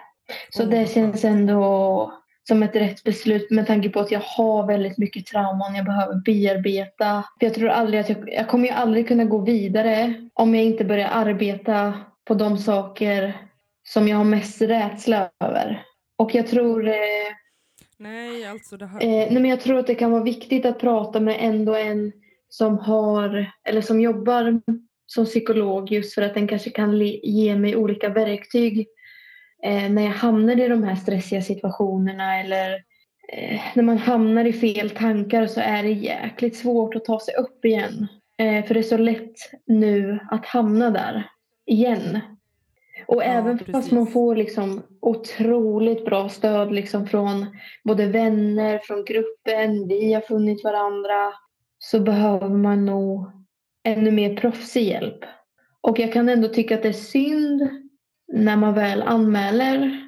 så 0.51 0.65
det 0.65 0.91
känns 0.91 1.25
ändå 1.25 2.13
som 2.49 2.63
ett 2.63 2.77
rätt 2.77 3.05
beslut 3.05 3.51
med 3.51 3.67
tanke 3.67 3.89
på 3.89 4.01
att 4.01 4.11
jag 4.11 4.21
har 4.21 4.67
väldigt 4.67 4.99
mycket 4.99 5.27
trauman 5.27 5.75
jag 5.75 5.85
behöver 5.85 6.15
bearbeta. 6.15 7.25
För 7.39 7.47
jag 7.47 7.55
tror 7.55 7.69
aldrig 7.69 8.01
att 8.01 8.09
jag, 8.09 8.33
jag 8.33 8.49
kommer 8.49 8.69
ju 8.69 8.75
aldrig 8.75 9.09
kunna 9.09 9.25
gå 9.25 9.39
vidare 9.39 10.15
om 10.35 10.55
jag 10.55 10.65
inte 10.65 10.85
börjar 10.85 11.09
arbeta 11.13 11.95
på 12.25 12.35
de 12.35 12.59
saker 12.59 13.47
som 13.83 14.09
jag 14.09 14.17
har 14.17 14.25
mest 14.25 14.63
rädsla 14.63 15.31
över. 15.45 15.83
Och 16.19 16.35
jag 16.35 16.47
tror, 16.47 16.89
eh, 16.89 16.95
Nej, 18.01 18.47
alltså 18.47 18.77
det 18.77 18.87
här... 18.87 19.03
eh, 19.03 19.09
nej 19.09 19.33
men 19.41 19.51
jag 19.51 19.61
tror 19.61 19.79
att 19.79 19.87
det 19.87 19.95
kan 19.95 20.11
vara 20.11 20.23
viktigt 20.23 20.67
att 20.67 20.81
prata 20.81 21.21
med 21.21 21.37
ändå 21.41 21.75
en 21.75 22.13
som 22.49 22.79
har, 22.79 23.53
eller 23.65 23.81
som 23.81 24.01
jobbar 24.01 24.61
som 25.07 25.25
psykolog 25.25 25.93
just 25.93 26.15
för 26.15 26.23
att 26.23 26.35
den 26.35 26.49
kanske 26.49 26.71
kan 26.71 27.01
ge 27.07 27.57
mig 27.57 27.77
olika 27.77 28.09
verktyg 28.09 28.87
eh, 29.65 29.91
när 29.91 30.03
jag 30.03 30.11
hamnar 30.11 30.61
i 30.61 30.69
de 30.69 30.83
här 30.83 30.95
stressiga 30.95 31.43
situationerna 31.43 32.41
eller 32.41 32.73
eh, 33.33 33.61
när 33.75 33.83
man 33.83 33.99
hamnar 33.99 34.45
i 34.45 34.53
fel 34.53 34.91
tankar 34.91 35.47
så 35.47 35.61
är 35.61 35.83
det 35.83 35.91
jäkligt 35.91 36.57
svårt 36.57 36.95
att 36.95 37.05
ta 37.05 37.21
sig 37.21 37.35
upp 37.35 37.65
igen. 37.65 38.07
Eh, 38.39 38.65
för 38.65 38.75
det 38.75 38.81
är 38.81 38.83
så 38.83 38.97
lätt 38.97 39.37
nu 39.67 40.21
att 40.31 40.47
hamna 40.47 40.91
där 40.91 41.29
igen. 41.67 42.21
Och 43.11 43.23
Ja, 43.23 43.23
även 43.23 43.59
fast 43.59 43.73
precis. 43.73 43.93
man 43.93 44.07
får 44.07 44.37
liksom 44.37 44.83
otroligt 45.01 46.05
bra 46.05 46.29
stöd 46.29 46.73
liksom 46.73 47.07
från 47.07 47.47
både 47.85 48.07
vänner, 48.07 48.79
från 48.79 49.05
gruppen, 49.05 49.89
vi 49.89 50.13
har 50.13 50.21
funnit 50.21 50.65
varandra, 50.65 51.33
så 51.79 52.01
behöver 52.01 52.49
man 52.49 52.87
nog 52.87 53.31
ännu 53.85 54.11
mer 54.11 54.37
proffsig 54.37 54.83
hjälp. 54.83 55.25
Och 55.81 55.99
jag 55.99 56.13
kan 56.13 56.29
ändå 56.29 56.49
tycka 56.49 56.75
att 56.75 56.83
det 56.83 56.89
är 56.89 56.93
synd 56.93 57.69
när 58.33 58.57
man 58.57 58.75
väl 58.75 59.03
anmäler 59.03 60.01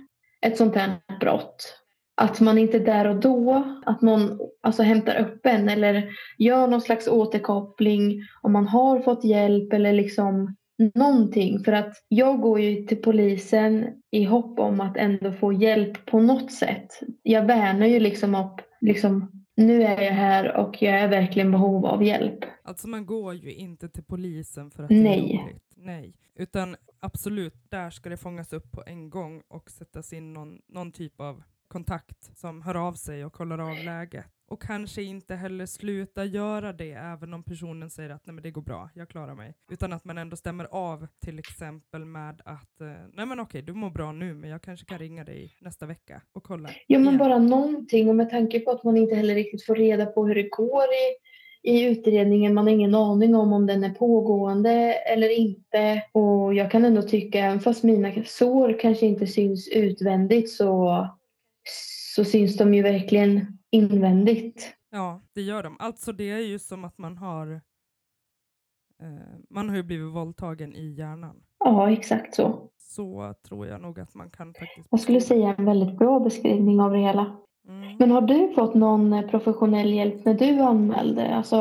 ett 0.47 0.57
sånt 0.57 0.77
här 0.77 0.91
brott. 1.21 1.79
Att 2.15 2.41
man 2.41 2.59
inte 2.59 2.79
där 2.79 3.07
och 3.07 3.17
då, 3.17 3.65
att 3.87 4.03
någon 4.03 4.41
alltså, 4.61 4.83
hämtar 4.83 5.21
upp 5.21 5.47
en 5.47 5.69
eller 5.69 6.09
gör 6.39 6.67
någon 6.67 6.81
slags 6.81 7.09
återkoppling 7.09 8.23
om 8.43 8.53
man 8.53 8.67
har 8.67 9.01
fått 9.01 9.25
hjälp 9.25 9.73
eller 9.73 9.93
liksom 9.93 10.57
någonting. 10.95 11.65
För 11.65 11.73
att 11.73 11.95
jag 12.09 12.41
går 12.41 12.61
ju 12.61 12.85
till 12.87 13.03
polisen 13.03 13.87
i 14.11 14.25
hopp 14.25 14.59
om 14.59 14.81
att 14.81 14.97
ändå 14.97 15.33
få 15.33 15.53
hjälp 15.53 16.07
på 16.07 16.21
något 16.21 16.53
sätt. 16.53 16.89
Jag 17.23 17.47
värnar 17.47 17.87
ju 17.87 18.01
liksom 18.01 18.35
upp, 18.35 18.61
liksom, 18.81 19.45
nu 19.57 19.83
är 19.83 20.03
jag 20.03 20.13
här 20.13 20.57
och 20.57 20.83
jag 20.83 21.01
är 21.01 21.09
verkligen 21.09 21.49
i 21.49 21.51
behov 21.51 21.87
av 21.87 22.03
hjälp. 22.03 22.45
Alltså 22.65 22.89
man 22.89 23.07
går 23.07 23.35
ju 23.35 23.55
inte 23.55 23.89
till 23.89 24.05
polisen 24.05 24.71
för 24.71 24.83
att 24.83 24.89
det 24.89 24.95
är 24.95 25.03
Nej. 25.03 25.43
roligt. 25.45 25.73
Nej. 25.77 26.15
Utan 26.35 26.77
absolut, 27.01 27.55
där 27.71 27.91
ska 27.91 28.09
det 28.09 28.17
fångas 28.17 28.53
upp 28.53 28.73
på 28.73 28.83
en 28.87 29.11
gång 29.11 29.43
och 29.49 29.71
sättas 29.71 30.13
in 30.13 30.33
någon, 30.33 30.61
någon 30.69 30.93
typ 30.93 31.21
av 31.21 31.43
kontakt 31.73 32.39
som 32.39 32.63
hör 32.63 32.75
av 32.89 32.93
sig 32.93 33.25
och 33.25 33.33
kollar 33.33 33.59
av 33.59 33.85
läget. 33.85 34.27
Och 34.49 34.63
kanske 34.63 35.03
inte 35.03 35.35
heller 35.35 35.67
sluta 35.67 36.25
göra 36.25 36.73
det 36.73 36.93
även 36.93 37.35
om 37.35 37.43
personen 37.43 37.91
säger 37.91 38.11
att 38.11 38.27
nej 38.27 38.35
men 38.35 38.43
det 38.43 38.51
går 38.51 38.63
bra, 38.63 38.91
jag 38.95 39.09
klarar 39.09 39.35
mig. 39.35 39.55
Utan 39.71 39.93
att 39.93 40.05
man 40.05 40.19
ändå 40.19 40.37
stämmer 40.37 40.65
av 40.71 41.07
till 41.25 41.39
exempel 41.39 42.05
med 42.05 42.43
att 42.45 42.81
eh, 42.81 42.87
nej 43.13 43.27
men 43.27 43.41
okej 43.41 43.63
du 43.63 43.73
mår 43.73 43.91
bra 43.91 44.13
nu 44.13 44.35
men 44.35 44.51
jag 44.51 44.63
kanske 44.63 44.87
kan 44.87 44.99
ringa 44.99 45.25
dig 45.25 45.57
nästa 45.61 45.87
vecka 45.87 46.23
och 46.33 46.43
kolla. 46.43 46.71
Ja 46.87 46.99
men 46.99 47.19
bara 47.19 47.39
någonting 47.39 48.09
och 48.09 48.17
med 48.17 48.31
tanke 48.31 48.61
på 48.61 48.71
att 48.71 48.85
man 48.85 48.97
inte 48.97 49.15
heller 49.15 49.35
riktigt 49.35 49.67
får 49.67 49.75
reda 49.75 50.07
på 50.07 50.27
hur 50.27 50.35
det 50.35 50.49
går 50.49 50.85
i, 50.85 51.17
i 51.71 51.85
utredningen. 51.85 52.55
Man 52.55 52.67
har 52.67 52.75
ingen 52.75 52.95
aning 52.95 53.35
om 53.35 53.53
om 53.53 53.67
den 53.67 53.85
är 53.85 53.95
pågående 53.95 54.93
eller 54.93 55.29
inte. 55.29 56.03
Och 56.13 56.55
jag 56.55 56.71
kan 56.71 56.85
ändå 56.85 57.03
tycka, 57.03 57.39
även 57.39 57.61
fast 57.61 57.83
mina 57.83 58.13
sår 58.25 58.79
kanske 58.81 59.07
inte 59.07 59.27
syns 59.27 59.69
utvändigt 59.69 60.51
så, 60.51 61.09
så 62.15 62.25
syns 62.25 62.57
de 62.57 62.75
ju 62.75 62.83
verkligen 62.83 63.59
invändigt. 63.71 64.75
Ja, 64.91 65.23
det 65.35 65.43
gör 65.43 65.63
de. 65.63 65.77
Alltså 65.79 66.13
det 66.13 66.31
är 66.31 66.39
ju 66.39 66.59
som 66.59 66.85
att 66.85 66.99
man 66.99 67.17
har 67.17 67.53
eh, 69.03 69.39
man 69.51 69.69
har 69.69 69.77
ju 69.77 69.83
blivit 69.83 70.15
våldtagen 70.15 70.75
i 70.77 70.93
hjärnan. 70.93 71.43
Ja, 71.59 71.91
exakt 71.91 72.35
så. 72.35 72.71
Så 72.79 73.35
tror 73.49 73.67
jag 73.67 73.81
nog 73.81 74.01
att 74.01 74.15
man 74.15 74.31
kan 74.31 74.55
faktiskt 74.55 74.89
Jag 74.91 75.01
skulle 75.01 75.21
säga 75.21 75.55
en 75.59 75.65
väldigt 75.65 75.99
bra 75.99 76.21
beskrivning 76.21 76.81
av 76.81 76.93
det 76.93 76.99
hela. 76.99 77.37
Mm. 77.69 77.97
Men 77.99 78.11
har 78.11 78.23
du 78.23 78.53
fått 78.55 78.75
någon 78.75 79.13
eh, 79.13 79.31
professionell 79.31 79.93
hjälp 79.93 80.25
när 80.25 80.35
du 80.35 80.61
anmälde? 80.61 81.35
Alltså, 81.35 81.57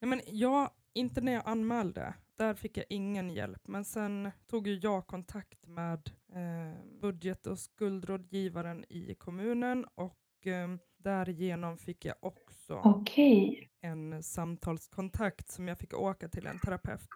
Ja, 0.00 0.06
men 0.06 0.20
jag, 0.26 0.70
inte 0.94 1.20
när 1.20 1.32
jag 1.32 1.42
anmälde. 1.44 2.14
Där 2.38 2.54
fick 2.54 2.76
jag 2.76 2.86
ingen 2.88 3.30
hjälp. 3.30 3.68
Men 3.68 3.84
sen 3.84 4.30
tog 4.46 4.66
ju 4.66 4.74
jag 4.74 5.06
kontakt 5.06 5.66
med 5.66 6.10
eh, 6.32 7.00
budget 7.00 7.46
och 7.46 7.58
skuldrådgivaren 7.58 8.84
i 8.88 9.14
kommunen 9.14 9.84
och 9.94 10.46
eh, 10.46 10.68
därigenom 10.96 11.78
fick 11.78 12.04
jag 12.04 12.14
också 12.20 12.74
okej. 12.84 13.70
en 13.80 14.22
samtalskontakt 14.22 15.50
som 15.50 15.68
jag 15.68 15.78
fick 15.78 15.94
åka 15.94 16.28
till 16.28 16.46
en 16.46 16.58
terapeut. 16.58 17.08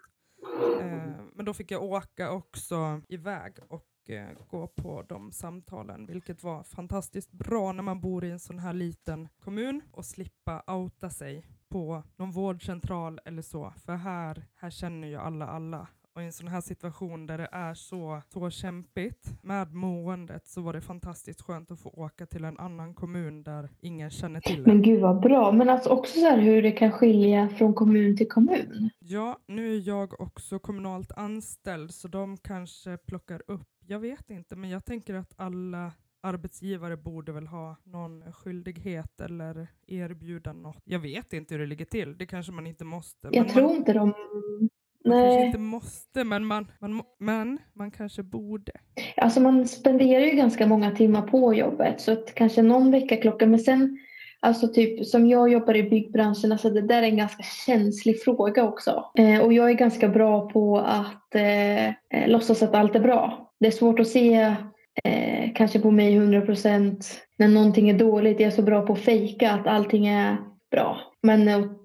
Eh, 0.80 1.24
men 1.34 1.44
då 1.44 1.54
fick 1.54 1.70
jag 1.70 1.82
åka 1.82 2.32
också 2.32 3.00
iväg 3.08 3.52
och 3.68 4.10
eh, 4.10 4.28
gå 4.50 4.66
på 4.66 5.02
de 5.02 5.32
samtalen, 5.32 6.06
vilket 6.06 6.42
var 6.42 6.62
fantastiskt 6.62 7.32
bra 7.32 7.72
när 7.72 7.82
man 7.82 8.00
bor 8.00 8.24
i 8.24 8.30
en 8.30 8.40
sån 8.40 8.58
här 8.58 8.72
liten 8.72 9.28
kommun 9.38 9.82
och 9.92 10.04
slippa 10.04 10.62
outa 10.66 11.10
sig 11.10 11.46
på 11.72 12.02
någon 12.16 12.30
vårdcentral 12.30 13.20
eller 13.24 13.42
så. 13.42 13.72
För 13.84 13.94
här, 13.94 14.44
här 14.56 14.70
känner 14.70 15.08
ju 15.08 15.16
alla 15.16 15.46
alla. 15.46 15.86
Och 16.14 16.22
i 16.22 16.24
en 16.24 16.32
sån 16.32 16.48
här 16.48 16.60
situation 16.60 17.26
där 17.26 17.38
det 17.38 17.48
är 17.52 17.74
så, 17.74 18.22
så 18.28 18.50
kämpigt 18.50 19.42
med 19.42 19.74
måendet 19.74 20.46
så 20.46 20.60
var 20.60 20.72
det 20.72 20.80
fantastiskt 20.80 21.42
skönt 21.42 21.70
att 21.70 21.80
få 21.80 21.88
åka 21.88 22.26
till 22.26 22.44
en 22.44 22.58
annan 22.58 22.94
kommun 22.94 23.42
där 23.42 23.70
ingen 23.80 24.10
känner 24.10 24.40
till 24.40 24.56
en. 24.56 24.62
Men 24.62 24.82
gud 24.82 25.00
vad 25.00 25.20
bra. 25.20 25.52
Men 25.52 25.68
alltså 25.68 25.90
också 25.90 26.20
så 26.20 26.36
hur 26.36 26.62
det 26.62 26.72
kan 26.72 26.92
skilja 26.92 27.48
från 27.48 27.74
kommun 27.74 28.16
till 28.16 28.28
kommun. 28.28 28.90
Ja, 28.98 29.38
nu 29.46 29.76
är 29.76 29.88
jag 29.88 30.20
också 30.20 30.58
kommunalt 30.58 31.12
anställd 31.12 31.94
så 31.94 32.08
de 32.08 32.36
kanske 32.36 32.96
plockar 32.96 33.42
upp, 33.46 33.68
jag 33.86 33.98
vet 33.98 34.30
inte, 34.30 34.56
men 34.56 34.70
jag 34.70 34.84
tänker 34.84 35.14
att 35.14 35.34
alla 35.36 35.92
arbetsgivare 36.22 36.96
borde 36.96 37.32
väl 37.32 37.46
ha 37.46 37.76
någon 37.84 38.32
skyldighet 38.32 39.20
eller 39.20 39.66
erbjuda 39.86 40.52
något. 40.52 40.82
Jag 40.84 40.98
vet 40.98 41.32
inte 41.32 41.54
hur 41.54 41.60
det 41.60 41.66
ligger 41.66 41.84
till, 41.84 42.18
det 42.18 42.26
kanske 42.26 42.52
man 42.52 42.66
inte 42.66 42.84
måste. 42.84 43.28
Jag 43.32 43.48
tror 43.48 43.62
man, 43.62 43.76
inte 43.76 43.92
de... 43.92 44.08
man 44.08 44.14
kanske 45.04 45.36
Nej. 45.36 45.46
inte 45.46 45.58
måste, 45.58 46.24
men 46.24 46.44
man, 46.44 46.66
man, 46.80 47.02
men 47.18 47.58
man 47.72 47.90
kanske 47.90 48.22
borde. 48.22 48.72
Alltså 49.16 49.40
man 49.40 49.68
spenderar 49.68 50.24
ju 50.24 50.30
ganska 50.30 50.66
många 50.66 50.90
timmar 50.90 51.22
på 51.22 51.54
jobbet 51.54 52.00
så 52.00 52.12
att 52.12 52.34
kanske 52.34 52.62
någon 52.62 52.90
veckaklocka 52.90 53.46
men 53.46 53.58
sen 53.58 53.98
Alltså 54.44 54.68
typ 54.68 55.06
som 55.06 55.26
jag 55.26 55.48
jobbar 55.48 55.76
i 55.76 55.82
byggbranschen, 55.82 56.52
alltså 56.52 56.70
det 56.70 56.80
där 56.80 57.02
är 57.02 57.06
en 57.06 57.16
ganska 57.16 57.42
känslig 57.42 58.22
fråga 58.22 58.64
också. 58.64 59.04
Eh, 59.14 59.40
och 59.40 59.52
jag 59.52 59.70
är 59.70 59.74
ganska 59.74 60.08
bra 60.08 60.50
på 60.50 60.78
att 60.78 61.34
eh, 61.34 61.86
eh, 61.86 61.92
låtsas 62.26 62.62
att 62.62 62.74
allt 62.74 62.94
är 62.94 63.00
bra. 63.00 63.52
Det 63.60 63.66
är 63.66 63.70
svårt 63.70 64.00
att 64.00 64.08
se 64.08 64.54
eh, 65.04 65.52
kanske 65.54 65.78
på 65.78 65.90
mig 65.90 66.18
100% 66.18 67.04
när 67.38 67.48
någonting 67.48 67.90
är 67.90 67.98
dåligt. 67.98 68.40
Jag 68.40 68.46
är 68.46 68.50
så 68.50 68.62
bra 68.62 68.86
på 68.86 68.92
att 68.92 69.00
fejka 69.00 69.50
att 69.50 69.66
allting 69.66 70.06
är 70.06 70.36
bra. 70.70 71.00
Men 71.22 71.44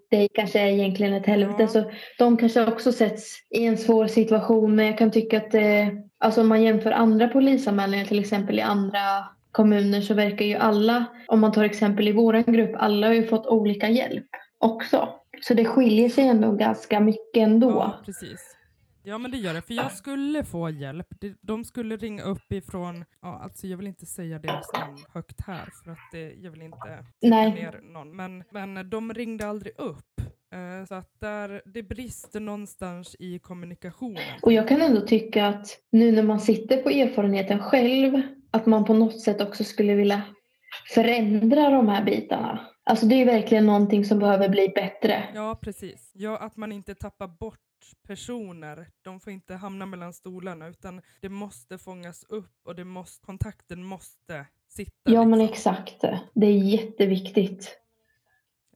det 0.09 0.27
kanske 0.33 0.59
är 0.59 0.67
egentligen 0.67 1.13
ett 1.13 1.25
helvete. 1.25 1.61
Ja. 1.63 1.67
Så 1.67 1.91
de 2.17 2.37
kanske 2.37 2.67
också 2.67 2.91
sätts 2.91 3.33
i 3.49 3.65
en 3.65 3.77
svår 3.77 4.07
situation. 4.07 4.75
Men 4.75 4.85
jag 4.85 4.97
kan 4.97 5.11
tycka 5.11 5.37
att 5.37 5.53
eh, 5.53 5.87
alltså 6.19 6.41
om 6.41 6.47
man 6.47 6.63
jämför 6.63 6.91
andra 6.91 7.27
polisanmälningar 7.27 8.05
till 8.05 8.19
exempel 8.19 8.59
i 8.59 8.61
andra 8.61 8.99
kommuner 9.51 10.01
så 10.01 10.13
verkar 10.13 10.45
ju 10.45 10.55
alla, 10.55 11.05
om 11.27 11.39
man 11.39 11.51
tar 11.51 11.63
exempel 11.63 12.07
i 12.07 12.11
våran 12.11 12.43
grupp, 12.43 12.71
alla 12.77 13.07
har 13.07 13.13
ju 13.13 13.27
fått 13.27 13.47
olika 13.47 13.89
hjälp 13.89 14.27
också. 14.57 15.09
Så 15.41 15.53
det 15.53 15.65
skiljer 15.65 16.09
sig 16.09 16.27
ändå 16.27 16.51
ganska 16.51 16.99
mycket 16.99 17.43
ändå. 17.43 17.69
Ja, 17.69 18.01
precis. 18.05 18.56
Ja, 19.07 19.17
men 19.17 19.31
det 19.31 19.37
gör 19.37 19.53
det. 19.53 19.61
För 19.61 19.73
jag 19.73 19.91
skulle 19.91 20.43
få 20.43 20.69
hjälp. 20.69 21.07
De- 21.41 21.65
skulle 21.65 21.97
ringa 21.97 22.23
upp 22.23 22.51
ifrån, 22.51 23.05
ja, 23.21 23.39
alltså 23.43 23.67
jag 23.67 23.77
vill 23.77 23.87
inte 23.87 24.05
säga 24.05 24.39
deras 24.39 24.73
namn 24.73 24.97
högt 25.13 25.41
här 25.47 25.69
för 25.83 25.91
att 25.91 25.97
det, 26.11 26.33
jag 26.33 26.51
vill 26.51 26.61
inte 26.61 27.05
Nej. 27.21 27.51
ner 27.53 27.79
någon. 27.83 28.15
Men, 28.15 28.43
men 28.51 28.89
de 28.89 29.13
ringde 29.13 29.47
aldrig 29.47 29.73
upp. 29.79 30.21
Eh, 30.53 30.85
Så 30.87 30.95
att 30.95 31.11
där, 31.19 31.61
det 31.65 31.83
brister 31.83 32.39
någonstans 32.39 33.15
i 33.19 33.39
kommunikationen. 33.39 34.23
Och 34.41 34.53
jag 34.53 34.67
kan 34.67 34.81
ändå 34.81 35.01
tycka 35.01 35.47
att 35.47 35.67
nu 35.91 36.11
när 36.11 36.23
man 36.23 36.39
sitter 36.39 36.77
på 36.83 36.89
erfarenheten 36.89 37.59
själv, 37.59 38.21
att 38.51 38.65
man 38.65 38.85
på 38.85 38.93
något 38.93 39.21
sätt 39.21 39.41
också 39.41 39.63
skulle 39.63 39.95
vilja 39.95 40.21
förändra 40.93 41.69
de 41.69 41.87
här 41.89 42.03
bitarna. 42.05 42.67
Alltså 42.83 43.05
det 43.05 43.15
är 43.15 43.25
verkligen 43.25 43.65
någonting 43.65 44.05
som 44.05 44.19
behöver 44.19 44.49
bli 44.49 44.69
bättre. 44.75 45.23
Ja, 45.35 45.59
precis. 45.61 46.11
Ja, 46.13 46.37
att 46.37 46.57
man 46.57 46.71
inte 46.71 46.95
tappar 46.95 47.27
bort 47.27 47.59
personer. 47.95 48.89
De 49.01 49.19
får 49.19 49.33
inte 49.33 49.55
hamna 49.55 49.85
mellan 49.85 50.13
stolarna 50.13 50.67
utan 50.67 51.01
det 51.21 51.29
måste 51.29 51.77
fångas 51.77 52.23
upp 52.29 52.59
och 52.63 52.75
det 52.75 52.83
måste, 52.83 53.25
kontakten 53.25 53.83
måste 53.83 54.45
sitta. 54.67 55.11
Ja 55.11 55.25
men 55.25 55.39
liksom. 55.39 55.73
exakt. 55.73 56.01
Det 56.33 56.45
är 56.47 56.57
jätteviktigt. 56.57 57.77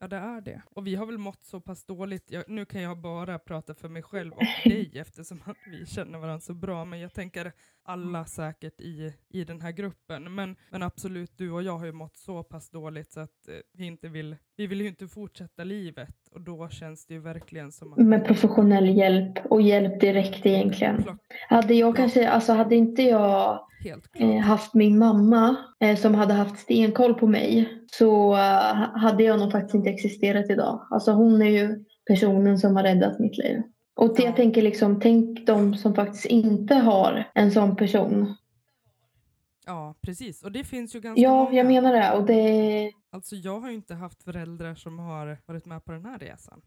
Ja, 0.02 0.08
det 0.08 0.16
är 0.16 0.40
det. 0.40 0.62
Och 0.70 0.86
vi 0.86 0.94
har 0.94 1.06
väl 1.06 1.18
mått 1.18 1.44
så 1.44 1.60
pass 1.60 1.84
dåligt. 1.84 2.30
Jag, 2.30 2.44
nu 2.48 2.64
kan 2.64 2.82
jag 2.82 2.98
bara 2.98 3.38
prata 3.38 3.74
för 3.74 3.88
mig 3.88 4.02
själv 4.02 4.32
och 4.32 4.42
dig 4.64 4.92
eftersom 4.94 5.42
att 5.44 5.56
vi 5.66 5.86
känner 5.86 6.18
varandra 6.18 6.40
så 6.40 6.54
bra. 6.54 6.84
Men 6.84 7.00
jag 7.00 7.14
tänker 7.14 7.52
alla 7.82 8.24
säkert 8.24 8.80
i, 8.80 9.14
i 9.28 9.44
den 9.44 9.60
här 9.60 9.72
gruppen. 9.72 10.34
Men, 10.34 10.56
men 10.70 10.82
absolut, 10.82 11.38
du 11.38 11.50
och 11.50 11.62
jag 11.62 11.78
har 11.78 11.86
ju 11.86 11.92
mått 11.92 12.16
så 12.16 12.42
pass 12.42 12.70
dåligt 12.70 13.12
så 13.12 13.20
att 13.20 13.48
eh, 13.48 13.54
vi 13.72 13.84
inte 13.84 14.08
vill, 14.08 14.36
vi 14.56 14.66
vill 14.66 14.80
ju 14.80 14.88
inte 14.88 15.08
fortsätta 15.08 15.64
livet. 15.64 16.21
Och 16.34 16.40
då 16.40 16.68
känns 16.68 17.06
det 17.06 17.14
ju 17.14 17.20
verkligen 17.20 17.72
som 17.72 17.92
att... 17.92 17.98
Med 17.98 18.24
professionell 18.24 18.88
hjälp 18.96 19.38
och 19.50 19.62
hjälp 19.62 20.00
direkt 20.00 20.46
egentligen. 20.46 20.96
Plock- 20.98 21.18
Hade 21.48 21.74
jag 21.74 21.96
kanske, 21.96 22.28
alltså 22.28 22.52
hade 22.52 22.76
inte 22.76 23.02
jag 23.02 23.60
klart. 23.82 24.00
eh, 24.14 24.36
haft 24.38 24.74
min 24.74 24.98
mamma 24.98 25.56
eh, 25.80 25.96
som 25.96 26.14
hade 26.14 26.34
haft 26.34 26.58
stenkoll 26.58 27.14
på 27.14 27.26
mig 27.26 27.68
så 27.92 28.32
eh, 28.34 28.74
hade 28.98 29.24
jag 29.24 29.40
nog 29.40 29.52
faktiskt 29.52 29.74
inte 29.74 29.90
existerat 29.90 30.50
idag. 30.50 30.86
Alltså 30.90 31.12
hon 31.12 31.42
är 31.42 31.50
ju 31.50 31.84
personen 32.06 32.58
som 32.58 32.76
har 32.76 32.82
räddat 32.82 33.18
mitt 33.18 33.38
liv. 33.38 33.62
Och 33.96 34.08
det 34.16 34.22
Ja. 34.22 34.28
jag 34.28 34.36
tänker 34.36 34.62
liksom, 34.62 35.00
tänk 35.00 35.46
de 35.46 35.74
som 35.74 35.94
faktiskt 35.94 36.26
inte 36.26 36.74
har 36.74 37.30
en 37.34 37.50
sån 37.52 37.76
person. 37.76 38.34
Ja, 39.66 39.94
precis. 40.02 40.42
Och 40.44 40.52
det 40.52 40.64
finns 40.64 40.94
ju 40.94 41.00
ganska 41.00 41.20
Ja, 41.22 41.44
många. 41.44 41.56
jag 41.56 41.66
menar 41.66 41.92
det. 41.92 42.12
Och 42.12 42.26
det 42.26 42.92
Alltså 43.14 43.36
jag 43.36 43.60
har 43.60 43.68
ju 43.68 43.74
inte 43.74 43.94
haft 43.94 44.22
föräldrar 44.22 44.74
som 44.74 44.98
har 44.98 45.38
varit 45.46 45.66
med 45.66 45.84
på 45.84 45.92
den 45.92 46.04
här 46.04 46.18
resan. 46.18 46.62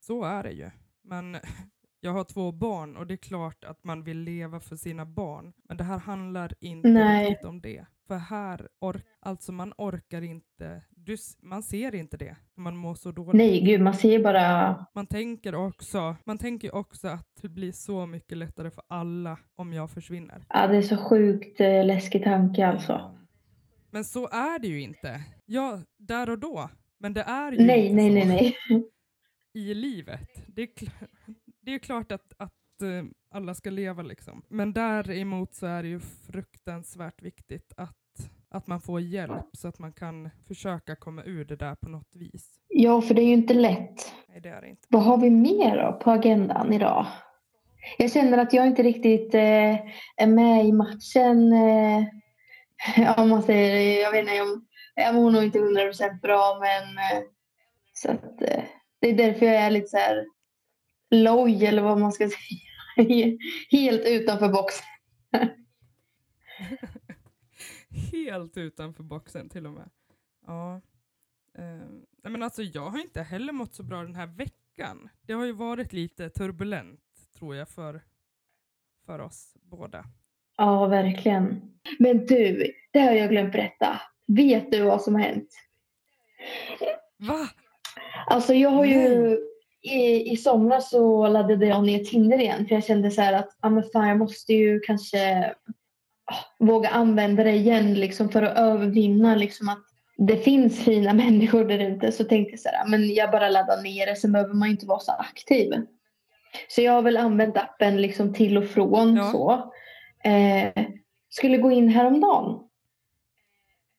Så 0.00 0.24
är 0.24 0.42
det 0.42 0.52
ju. 0.52 0.70
Men 1.02 1.36
jag 2.00 2.12
har 2.12 2.24
två 2.24 2.52
barn 2.52 2.96
och 2.96 3.06
det 3.06 3.14
är 3.14 3.16
klart 3.16 3.64
att 3.64 3.84
man 3.84 4.04
vill 4.04 4.18
leva 4.18 4.60
för 4.60 4.76
sina 4.76 5.06
barn. 5.06 5.52
Men 5.68 5.76
det 5.76 5.84
här 5.84 5.98
handlar 5.98 6.54
inte 6.60 6.88
Nej. 6.88 7.30
riktigt 7.30 7.44
om 7.46 7.60
det. 7.60 7.86
För 8.06 8.16
här, 8.16 8.68
ork 8.78 9.04
alltså 9.20 9.52
man 9.52 9.72
orkar 9.78 10.22
inte, 10.22 10.82
du, 10.90 11.16
man 11.42 11.62
ser 11.62 11.94
inte 11.94 12.16
det 12.16 12.36
när 12.54 12.62
man 12.62 12.76
mår 12.76 12.94
så 12.94 13.12
dåligt. 13.12 13.34
nej, 13.34 13.60
gud, 13.60 13.80
man 13.80 13.94
ser 13.94 14.22
bara 14.22 14.86
Man 14.94 15.06
tänker 15.06 15.54
också, 15.54 16.16
man 16.24 16.38
tänker 16.38 16.74
också 16.74 17.08
att 17.08 17.28
det 17.42 17.48
blir 17.48 17.72
så 17.72 18.06
mycket 18.06 18.38
lättare 18.38 18.70
för 18.70 18.84
alla 18.88 19.38
om 19.56 19.72
jag 19.72 19.90
försvinner. 19.90 20.44
Ja, 20.48 20.66
det 20.66 20.76
är 20.76 20.82
så 20.82 20.96
sjukt 20.96 21.60
eh, 21.60 21.84
läskig 21.84 22.24
tanke 22.24 22.66
alltså. 22.66 23.14
Men 23.90 24.04
så 24.04 24.28
är 24.28 24.58
det 24.58 24.68
ju 24.68 24.80
inte. 24.80 25.24
Ja, 25.50 25.80
där 25.96 26.30
och 26.30 26.38
då. 26.38 26.70
Men 26.98 27.14
det 27.14 27.22
är 27.22 27.52
ju 27.52 27.66
Nej, 27.66 27.94
nej, 27.94 28.10
nej, 28.10 28.26
nej. 28.26 28.56
i 29.54 29.74
livet. 29.74 30.42
Det 30.46 30.62
är, 30.62 30.66
kl- 30.66 30.90
det 31.60 31.74
är 31.74 31.78
klart 31.78 32.12
att, 32.12 32.32
att 32.36 32.82
eh, 32.82 33.04
alla 33.30 33.54
ska 33.54 33.70
leva 33.70 34.02
liksom. 34.02 34.42
Men 34.48 34.72
däremot 34.72 35.54
så 35.54 35.66
är 35.66 35.82
det 35.82 35.88
ju 35.88 36.00
fruktansvärt 36.00 37.22
viktigt 37.22 37.72
att, 37.76 38.30
att 38.48 38.66
man 38.66 38.80
får 38.80 39.00
hjälp 39.00 39.46
så 39.52 39.68
att 39.68 39.78
man 39.78 39.92
kan 39.92 40.30
försöka 40.46 40.96
komma 40.96 41.22
ur 41.24 41.44
det 41.44 41.56
där 41.56 41.74
på 41.74 41.88
något 41.88 42.16
vis. 42.16 42.60
Ja, 42.68 43.00
för 43.02 43.14
det 43.14 43.22
är 43.22 43.26
ju 43.26 43.34
inte 43.34 43.54
lätt. 43.54 44.12
Nej, 44.28 44.40
det 44.40 44.48
är 44.48 44.60
det 44.60 44.68
inte. 44.68 44.86
Vad 44.88 45.02
har 45.02 45.18
vi 45.18 45.30
mer 45.30 45.76
då 45.76 45.98
på 46.04 46.10
agendan 46.10 46.72
idag? 46.72 47.06
Jag 47.98 48.12
känner 48.12 48.38
att 48.38 48.52
jag 48.52 48.66
inte 48.66 48.82
riktigt 48.82 49.34
eh, 49.34 49.74
är 50.16 50.26
med 50.26 50.66
i 50.66 50.72
matchen. 50.72 51.52
Eh, 51.52 52.04
om 53.22 53.28
man 53.28 53.42
säger, 53.42 54.02
jag 54.02 54.12
vet 54.12 54.20
inte 54.20 54.42
om, 54.42 54.67
jag 55.02 55.14
mår 55.14 55.30
nog 55.30 55.44
inte 55.44 55.58
100% 55.58 56.20
bra 56.20 56.58
men 56.60 56.98
eh, 56.98 57.24
så 57.92 58.10
att, 58.10 58.42
eh, 58.42 58.64
det 59.00 59.10
är 59.10 59.16
därför 59.16 59.46
jag 59.46 59.54
är 59.54 59.70
lite 59.70 59.88
så 59.88 59.96
här 59.96 60.26
loj 61.10 61.66
eller 61.66 61.82
vad 61.82 61.98
man 61.98 62.12
ska 62.12 62.28
säga. 62.96 63.38
Helt 63.70 64.06
utanför 64.06 64.48
boxen. 64.48 64.86
Helt 68.12 68.56
utanför 68.56 69.02
boxen 69.02 69.48
till 69.48 69.66
och 69.66 69.72
med. 69.72 69.90
Ja. 70.46 70.80
Eh, 71.58 72.30
men 72.30 72.42
alltså 72.42 72.62
jag 72.62 72.90
har 72.90 72.98
inte 72.98 73.22
heller 73.22 73.52
mått 73.52 73.74
så 73.74 73.82
bra 73.82 74.02
den 74.02 74.14
här 74.14 74.26
veckan. 74.26 75.08
Det 75.22 75.32
har 75.32 75.44
ju 75.44 75.52
varit 75.52 75.92
lite 75.92 76.30
turbulent 76.30 77.00
tror 77.38 77.56
jag 77.56 77.68
för, 77.68 78.00
för 79.06 79.18
oss 79.18 79.56
båda. 79.62 80.04
Ja, 80.56 80.86
verkligen. 80.86 81.74
Men 81.98 82.26
du, 82.26 82.72
det 82.90 83.00
har 83.00 83.12
jag 83.12 83.30
glömt 83.30 83.52
berätta. 83.52 84.00
Vet 84.28 84.72
du 84.72 84.82
vad 84.82 85.02
som 85.02 85.14
har 85.14 85.22
hänt? 85.22 85.48
Va? 87.18 87.48
Alltså 88.26 88.54
jag 88.54 88.70
har 88.70 88.84
ju 88.84 89.38
i, 89.82 90.32
i 90.32 90.36
somras 90.36 90.90
så 90.90 91.28
laddade 91.28 91.66
jag 91.66 91.86
ner 91.86 91.98
Tinder 91.98 92.38
igen 92.38 92.66
för 92.66 92.74
jag 92.74 92.84
kände 92.84 93.10
så 93.10 93.20
här 93.20 93.32
att 93.32 93.56
ah, 93.60 93.68
men 93.68 93.84
fan, 93.92 94.08
jag 94.08 94.18
måste 94.18 94.52
ju 94.52 94.80
kanske 94.80 95.52
ah, 96.24 96.44
våga 96.58 96.88
använda 96.88 97.44
det 97.44 97.52
igen 97.52 97.94
liksom 97.94 98.28
för 98.28 98.42
att 98.42 98.58
övervinna 98.58 99.34
liksom 99.34 99.68
att 99.68 99.84
det 100.18 100.36
finns 100.36 100.84
fina 100.84 101.12
människor 101.14 101.64
där 101.64 101.78
ute 101.78 102.12
så 102.12 102.24
tänkte 102.24 102.52
jag 102.52 102.60
så 102.60 102.68
här, 102.68 102.88
men 102.88 103.14
jag 103.14 103.30
bara 103.30 103.48
laddar 103.48 103.82
ner 103.82 104.06
det, 104.06 104.16
sen 104.16 104.32
behöver 104.32 104.54
man 104.54 104.68
inte 104.68 104.86
vara 104.86 105.00
så 105.00 105.12
aktiv. 105.12 105.72
Så 106.68 106.82
jag 106.82 106.92
har 106.92 107.02
väl 107.02 107.16
använt 107.16 107.56
appen 107.56 108.02
liksom 108.02 108.34
till 108.34 108.58
och 108.58 108.68
från 108.68 109.16
Ja. 109.16 109.30
så. 109.32 109.72
Eh, 110.30 110.84
skulle 111.28 111.58
gå 111.58 111.70
in 111.70 111.88
häromdagen. 111.88 112.67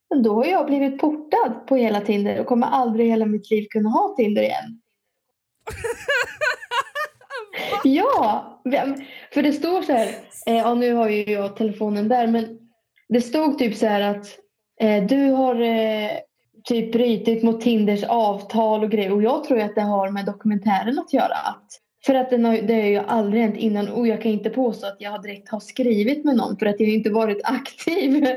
Men 0.09 0.23
då 0.23 0.33
har 0.33 0.45
jag 0.45 0.65
blivit 0.65 0.99
portad 0.99 1.67
på 1.67 1.75
hela 1.75 2.01
Tinder 2.01 2.39
och 2.39 2.45
kommer 2.45 2.67
aldrig 2.67 3.07
i 3.07 3.09
hela 3.09 3.25
mitt 3.25 3.51
liv 3.51 3.67
kunna 3.69 3.89
ha 3.89 4.15
Tinder 4.17 4.41
igen. 4.41 4.81
Ja, 7.83 8.61
för 9.33 9.43
det 9.43 9.53
står 9.53 9.81
så 9.81 9.91
här, 9.91 10.07
eh, 10.45 10.57
ja 10.57 10.73
nu 10.73 10.93
har 10.93 11.09
ju 11.09 11.23
jag 11.23 11.55
telefonen 11.55 12.07
där, 12.07 12.27
men 12.27 12.59
det 13.09 13.21
stod 13.21 13.59
typ 13.59 13.75
så 13.75 13.85
här 13.85 14.01
att 14.01 14.25
eh, 14.79 15.03
du 15.03 15.31
har 15.31 15.61
eh, 15.61 16.09
typ 16.63 16.91
brutit 16.91 17.43
mot 17.43 17.61
Tinders 17.61 18.03
avtal 18.03 18.83
och 18.83 18.91
grejer 18.91 19.13
och 19.13 19.23
jag 19.23 19.43
tror 19.43 19.59
att 19.59 19.75
det 19.75 19.81
har 19.81 20.09
med 20.09 20.25
dokumentären 20.25 20.99
att 20.99 21.13
göra. 21.13 21.33
Att, 21.33 21.67
för 22.05 22.15
att 22.15 22.29
den 22.29 22.45
har, 22.45 22.57
det 22.57 22.73
har 22.73 22.87
ju 22.87 22.97
aldrig 22.97 23.41
hänt 23.41 23.57
innan 23.57 23.89
och 23.89 24.07
jag 24.07 24.21
kan 24.21 24.31
inte 24.31 24.49
påstå 24.49 24.87
att 24.87 25.01
jag 25.01 25.21
direkt 25.21 25.49
har 25.49 25.59
skrivit 25.59 26.25
med 26.25 26.35
någon 26.35 26.57
för 26.57 26.65
att 26.65 26.79
jag 26.79 26.89
inte 26.89 27.09
varit 27.09 27.41
aktiv. 27.43 28.23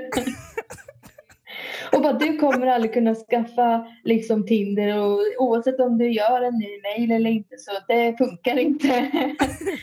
och 1.93 2.03
bara 2.03 2.13
du 2.13 2.37
kommer 2.37 2.67
aldrig 2.67 2.95
kunna 2.95 3.15
skaffa 3.15 3.87
liksom 4.05 4.47
Tinder 4.47 4.99
och 4.99 5.21
oavsett 5.39 5.81
om 5.81 5.99
du 5.99 6.13
gör 6.13 6.43
en 6.43 6.59
ny 6.59 6.81
mail 6.83 7.11
eller 7.11 7.31
inte 7.31 7.59
så 7.59 7.71
det 7.89 8.19
funkar 8.19 8.59
inte. 8.59 9.11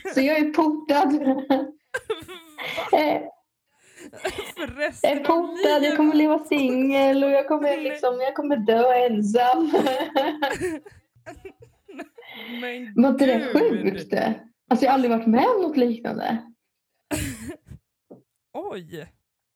så 0.14 0.20
jag 0.20 0.38
är 0.38 0.52
portad. 0.52 1.36
Eh, 2.92 3.22
jag 4.56 4.78
resten 4.78 5.18
är 5.18 5.24
portad, 5.24 5.84
jag 5.84 5.96
kommer 5.96 6.14
leva 6.14 6.44
singel 6.44 7.24
och 7.24 7.30
jag 7.30 7.48
kommer, 7.48 7.76
liksom, 7.80 8.20
jag 8.20 8.34
kommer 8.34 8.56
dö 8.56 8.92
ensam. 8.94 9.72
Men 12.60 12.94
Var 13.02 13.08
inte 13.08 13.26
det 13.26 13.52
sjukt? 13.52 14.14
Alltså 14.68 14.84
jag 14.84 14.90
har 14.90 14.94
aldrig 14.94 15.10
varit 15.10 15.26
med 15.26 15.44
om 15.56 15.62
något 15.62 15.76
liknande. 15.76 16.38
Oj! 18.52 19.08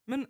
Men 0.07 0.27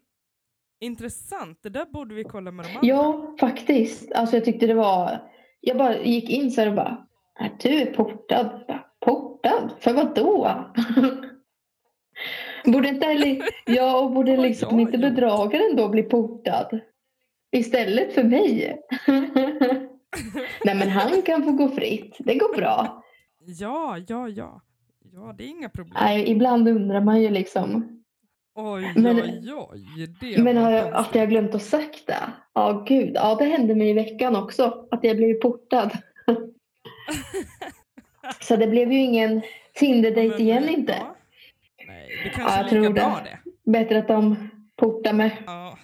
intressant, 0.84 1.58
det 1.62 1.68
där 1.68 1.84
borde 1.84 2.14
vi 2.14 2.24
kolla 2.24 2.50
med 2.50 2.64
de 2.64 2.68
andra. 2.68 2.80
Ja, 2.88 3.34
faktiskt. 3.40 4.12
Alltså 4.12 4.36
jag 4.36 4.44
tyckte 4.44 4.66
det 4.66 4.74
var... 4.74 5.22
Jag 5.60 5.76
bara 5.78 5.98
gick 5.98 6.30
in 6.30 6.50
så 6.50 6.60
här 6.60 6.68
och 6.68 6.74
bara... 6.74 7.06
"Är 7.40 7.50
Du 7.62 7.68
är 7.80 7.86
portad. 7.86 8.64
Bara, 8.68 8.84
Portad? 9.00 9.70
För 9.80 9.92
vad 9.92 10.14
då? 10.14 10.64
borde 12.72 12.88
inte 12.88 13.06
heller... 13.06 13.42
Ja, 13.66 14.00
och 14.00 14.12
borde 14.12 14.36
liksom 14.36 14.80
inte 14.80 14.98
bedragaren 14.98 15.76
då 15.76 15.88
bli 15.88 16.02
portad? 16.02 16.80
Istället 17.52 18.14
för 18.14 18.24
mig? 18.24 18.78
Nej 20.64 20.74
men 20.74 20.88
han 20.88 21.22
kan 21.22 21.42
få 21.44 21.52
gå 21.52 21.68
fritt. 21.68 22.16
Det 22.18 22.34
går 22.34 22.56
bra. 22.56 23.04
Ja, 23.38 23.98
ja, 24.08 24.28
ja. 24.28 24.60
Ja, 25.12 25.34
det 25.38 25.44
är 25.44 25.48
inga 25.48 25.68
problem. 25.68 25.96
Nej, 26.00 26.30
ibland 26.30 26.68
undrar 26.68 27.00
man 27.00 27.22
ju 27.22 27.30
liksom. 27.30 28.00
Oj, 28.54 28.92
Men- 28.96 29.20
oj, 29.20 29.52
oj. 29.54 30.06
Det 30.20 30.42
Men 30.42 30.56
har 30.56 30.70
jag, 30.70 30.94
att 30.94 31.14
jag 31.14 31.28
glömt 31.28 31.54
att 31.54 31.62
sagt 31.62 32.06
det? 32.06 32.32
Ja, 32.54 32.84
gud. 32.88 33.12
Ja, 33.14 33.34
det 33.34 33.44
hände 33.44 33.74
mig 33.74 33.90
i 33.90 33.92
veckan 33.92 34.36
också. 34.36 34.88
Att 34.90 35.04
jag 35.04 35.16
blev 35.16 35.34
portad. 35.34 35.90
Så 38.40 38.56
det 38.56 38.66
blev 38.66 38.92
ju 38.92 38.98
ingen 38.98 39.42
Tinder-dejt 39.74 40.42
igen 40.42 40.68
inte. 40.68 40.92
Ja. 40.92 41.16
Nej, 41.86 42.08
det 42.24 42.30
kanske 42.30 42.58
jag 42.58 42.58
är 42.58 42.64
lika 42.64 42.74
tror 42.74 42.84
det. 42.84 42.90
bra 42.90 43.20
det. 43.24 43.70
Bättre 43.70 43.98
att 43.98 44.08
de 44.08 44.50
portar 44.76 45.12
mig. 45.12 45.42
Ja. 45.46 45.78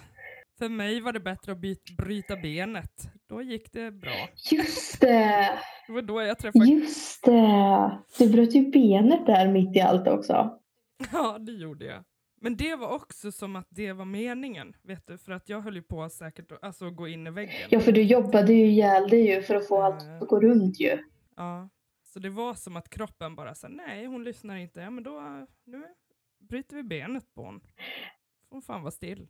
För 0.59 0.69
mig 0.69 1.01
var 1.01 1.13
det 1.13 1.19
bättre 1.19 1.51
att 1.51 1.57
byt, 1.57 1.97
bryta 1.97 2.35
benet. 2.35 3.11
Då 3.29 3.41
gick 3.41 3.71
det 3.73 3.91
bra. 3.91 4.11
Just 4.51 5.01
det! 5.01 5.59
Det 5.87 5.93
var 5.93 6.01
då 6.01 6.21
jag 6.21 6.39
träffade... 6.39 6.65
Just 6.65 7.25
det! 7.25 7.99
Du 8.17 8.29
bröt 8.29 8.55
ju 8.55 8.71
benet 8.71 9.25
där 9.25 9.47
mitt 9.47 9.75
i 9.75 9.81
allt 9.81 10.07
också. 10.07 10.59
Ja, 11.11 11.37
det 11.39 11.51
gjorde 11.51 11.85
jag. 11.85 12.03
Men 12.43 12.57
det 12.57 12.75
var 12.75 12.95
också 12.95 13.31
som 13.31 13.55
att 13.55 13.67
det 13.69 13.93
var 13.93 14.05
meningen, 14.05 14.75
vet 14.81 15.07
du, 15.07 15.17
för 15.17 15.31
att 15.31 15.49
jag 15.49 15.61
höll 15.61 15.75
ju 15.75 15.81
på 15.81 16.09
säkert 16.09 16.51
att 16.51 16.63
alltså, 16.63 16.89
gå 16.89 17.07
in 17.07 17.27
i 17.27 17.29
väggen. 17.29 17.67
Ja, 17.69 17.79
för 17.79 17.91
du 17.91 18.03
jobbade 18.03 18.53
ju 18.53 18.65
ihjäl 18.65 19.09
dig 19.09 19.27
ju 19.27 19.41
för 19.41 19.55
att 19.55 19.67
få 19.67 19.81
allt 19.81 20.21
att 20.21 20.27
gå 20.27 20.39
runt 20.39 20.79
ju. 20.79 20.97
Ja. 21.35 21.69
Så 22.03 22.19
det 22.19 22.29
var 22.29 22.53
som 22.53 22.77
att 22.77 22.89
kroppen 22.89 23.35
bara 23.35 23.55
sa 23.55 23.67
nej, 23.67 24.05
hon 24.05 24.23
lyssnar 24.23 24.55
inte. 24.55 24.79
Ja, 24.79 24.89
men 24.89 25.03
då, 25.03 25.47
nu 25.63 25.83
bryter 26.39 26.75
vi 26.75 26.83
benet 26.83 27.33
på 27.33 27.41
hon. 27.45 27.61
Hon 28.49 28.61
fan 28.61 28.81
vara 28.81 28.91
still. 28.91 29.27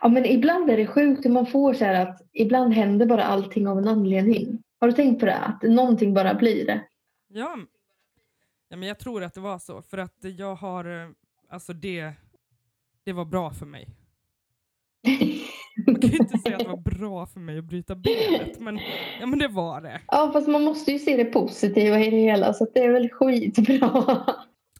Ja, 0.00 0.08
men 0.08 0.24
ibland 0.24 0.70
är 0.70 0.76
det 0.76 0.86
sjukt 0.86 1.24
hur 1.24 1.30
man 1.30 1.46
får 1.46 1.74
så 1.74 1.84
här 1.84 2.06
att 2.06 2.22
ibland 2.32 2.74
händer 2.74 3.06
bara 3.06 3.24
allting 3.24 3.68
av 3.68 3.78
en 3.78 3.88
anledning. 3.88 4.62
Har 4.80 4.88
du 4.88 4.94
tänkt 4.94 5.20
på 5.20 5.26
det? 5.26 5.36
Att 5.36 5.62
någonting 5.62 6.14
bara 6.14 6.34
blir 6.34 6.66
det. 6.66 6.84
Ja, 7.28 7.58
ja 8.68 8.76
men 8.76 8.88
jag 8.88 8.98
tror 8.98 9.22
att 9.22 9.34
det 9.34 9.40
var 9.40 9.58
så, 9.58 9.82
för 9.82 9.98
att 9.98 10.16
jag 10.20 10.54
har, 10.54 10.84
eh, 10.84 11.10
alltså 11.48 11.72
det, 11.72 12.12
det 13.08 13.12
var 13.12 13.24
bra 13.24 13.50
för 13.50 13.66
mig. 13.66 13.88
Man 15.86 16.00
kan 16.00 16.10
ju 16.10 16.16
inte 16.16 16.38
säga 16.38 16.56
att 16.56 16.62
det 16.62 16.68
var 16.68 16.98
bra 16.98 17.26
för 17.26 17.40
mig 17.40 17.58
att 17.58 17.64
bryta 17.64 17.94
benet, 17.94 18.60
men, 18.60 18.80
ja, 19.20 19.26
men 19.26 19.38
det 19.38 19.48
var 19.48 19.80
det. 19.80 20.00
Ja, 20.06 20.30
fast 20.32 20.48
man 20.48 20.64
måste 20.64 20.92
ju 20.92 20.98
se 20.98 21.16
det 21.16 21.24
positiva 21.24 22.00
i 22.00 22.10
det 22.10 22.16
hela 22.16 22.54
så 22.54 22.66
det 22.74 22.84
är 22.84 22.92
väl 22.92 23.08
skitbra. 23.10 24.24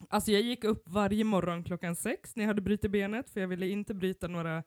Alltså 0.09 0.31
jag 0.31 0.43
gick 0.43 0.65
upp 0.65 0.83
varje 0.87 1.25
morgon 1.25 1.65
klockan 1.65 1.97
sex 1.97 2.37
när 2.37 2.45
jag 2.45 2.49
hade 2.49 2.61
brutit 2.61 2.91
benet, 2.91 3.31
för 3.31 3.41
jag 3.41 3.49
ville 3.49 3.69
inte 3.69 3.95
bryta 3.95 4.29
några 4.29 4.63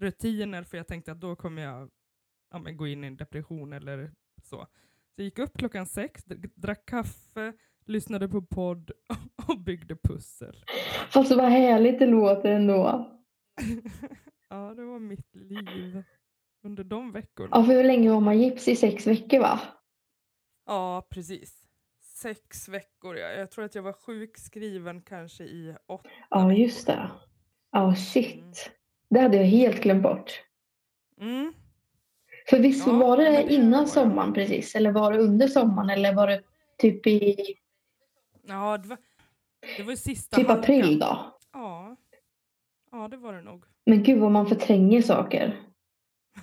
rutiner, 0.00 0.62
för 0.62 0.76
jag 0.76 0.86
tänkte 0.86 1.12
att 1.12 1.20
då 1.20 1.36
kommer 1.36 1.62
jag 1.62 1.90
ja, 2.52 2.58
men 2.58 2.76
gå 2.76 2.86
in 2.86 3.04
i 3.04 3.06
en 3.06 3.16
depression 3.16 3.72
eller 3.72 4.12
så. 4.42 4.56
Så 4.56 4.66
jag 5.16 5.24
gick 5.24 5.38
upp 5.38 5.58
klockan 5.58 5.86
sex, 5.86 6.24
drack 6.54 6.86
kaffe, 6.86 7.52
lyssnade 7.86 8.28
på 8.28 8.42
podd 8.42 8.90
och 9.48 9.58
byggde 9.58 9.96
pussel. 9.96 10.64
Fast 11.10 11.36
vad 11.36 11.44
härligt 11.44 11.98
det 11.98 12.06
låter 12.06 12.52
ändå. 12.52 13.10
ja, 14.50 14.74
det 14.74 14.84
var 14.84 14.98
mitt 14.98 15.34
liv 15.34 16.02
under 16.64 16.84
de 16.84 17.12
veckorna. 17.12 17.48
Ja, 17.52 17.64
för 17.64 17.72
hur 17.72 17.84
länge 17.84 18.10
har 18.10 18.20
man 18.20 18.38
gips 18.40 18.68
i 18.68 18.76
sex 18.76 19.06
veckor 19.06 19.38
va? 19.38 19.60
Ja, 20.66 21.06
precis. 21.10 21.62
Sex 22.02 22.68
veckor, 22.68 23.16
ja. 23.16 23.28
Jag 23.28 23.50
tror 23.50 23.64
att 23.64 23.74
jag 23.74 23.82
var 23.82 23.92
sjukskriven 23.92 25.02
kanske 25.02 25.44
i 25.44 25.76
åtta 25.86 26.08
Ja, 26.30 26.52
just 26.52 26.86
det. 26.86 27.10
Ja, 27.72 27.94
shit. 27.94 28.70
Det 29.10 29.20
hade 29.20 29.36
jag 29.36 29.44
helt 29.44 29.82
glömt 29.82 30.02
bort. 30.02 30.42
Mm. 31.20 31.52
För 32.50 32.58
visst 32.58 32.86
Ja, 32.86 32.92
var 32.92 33.16
det 33.16 33.30
det 33.30 33.52
innan 33.52 33.80
var 33.80 33.86
sommaren 33.86 34.32
precis? 34.32 34.74
Eller 34.74 34.92
var 34.92 35.12
det 35.12 35.18
under 35.18 35.48
sommaren? 35.48 35.90
Eller 35.90 36.14
var 36.14 36.26
det 36.26 36.42
typ 36.78 37.06
i 37.06 37.36
Ja, 38.48 38.78
det 38.78 38.88
var, 38.88 38.98
det 39.76 39.82
var 39.82 39.96
sista 39.96 40.36
typ 40.36 40.46
halkan. 40.46 40.64
april 40.64 40.98
då? 40.98 41.38
Ja. 41.52 41.96
ja, 42.92 43.08
det 43.08 43.16
var 43.16 43.32
det 43.32 43.42
nog. 43.42 43.64
Men 43.86 44.02
gud 44.02 44.18
vad 44.18 44.30
man 44.30 44.46
förtränger 44.46 45.02
saker. 45.02 45.60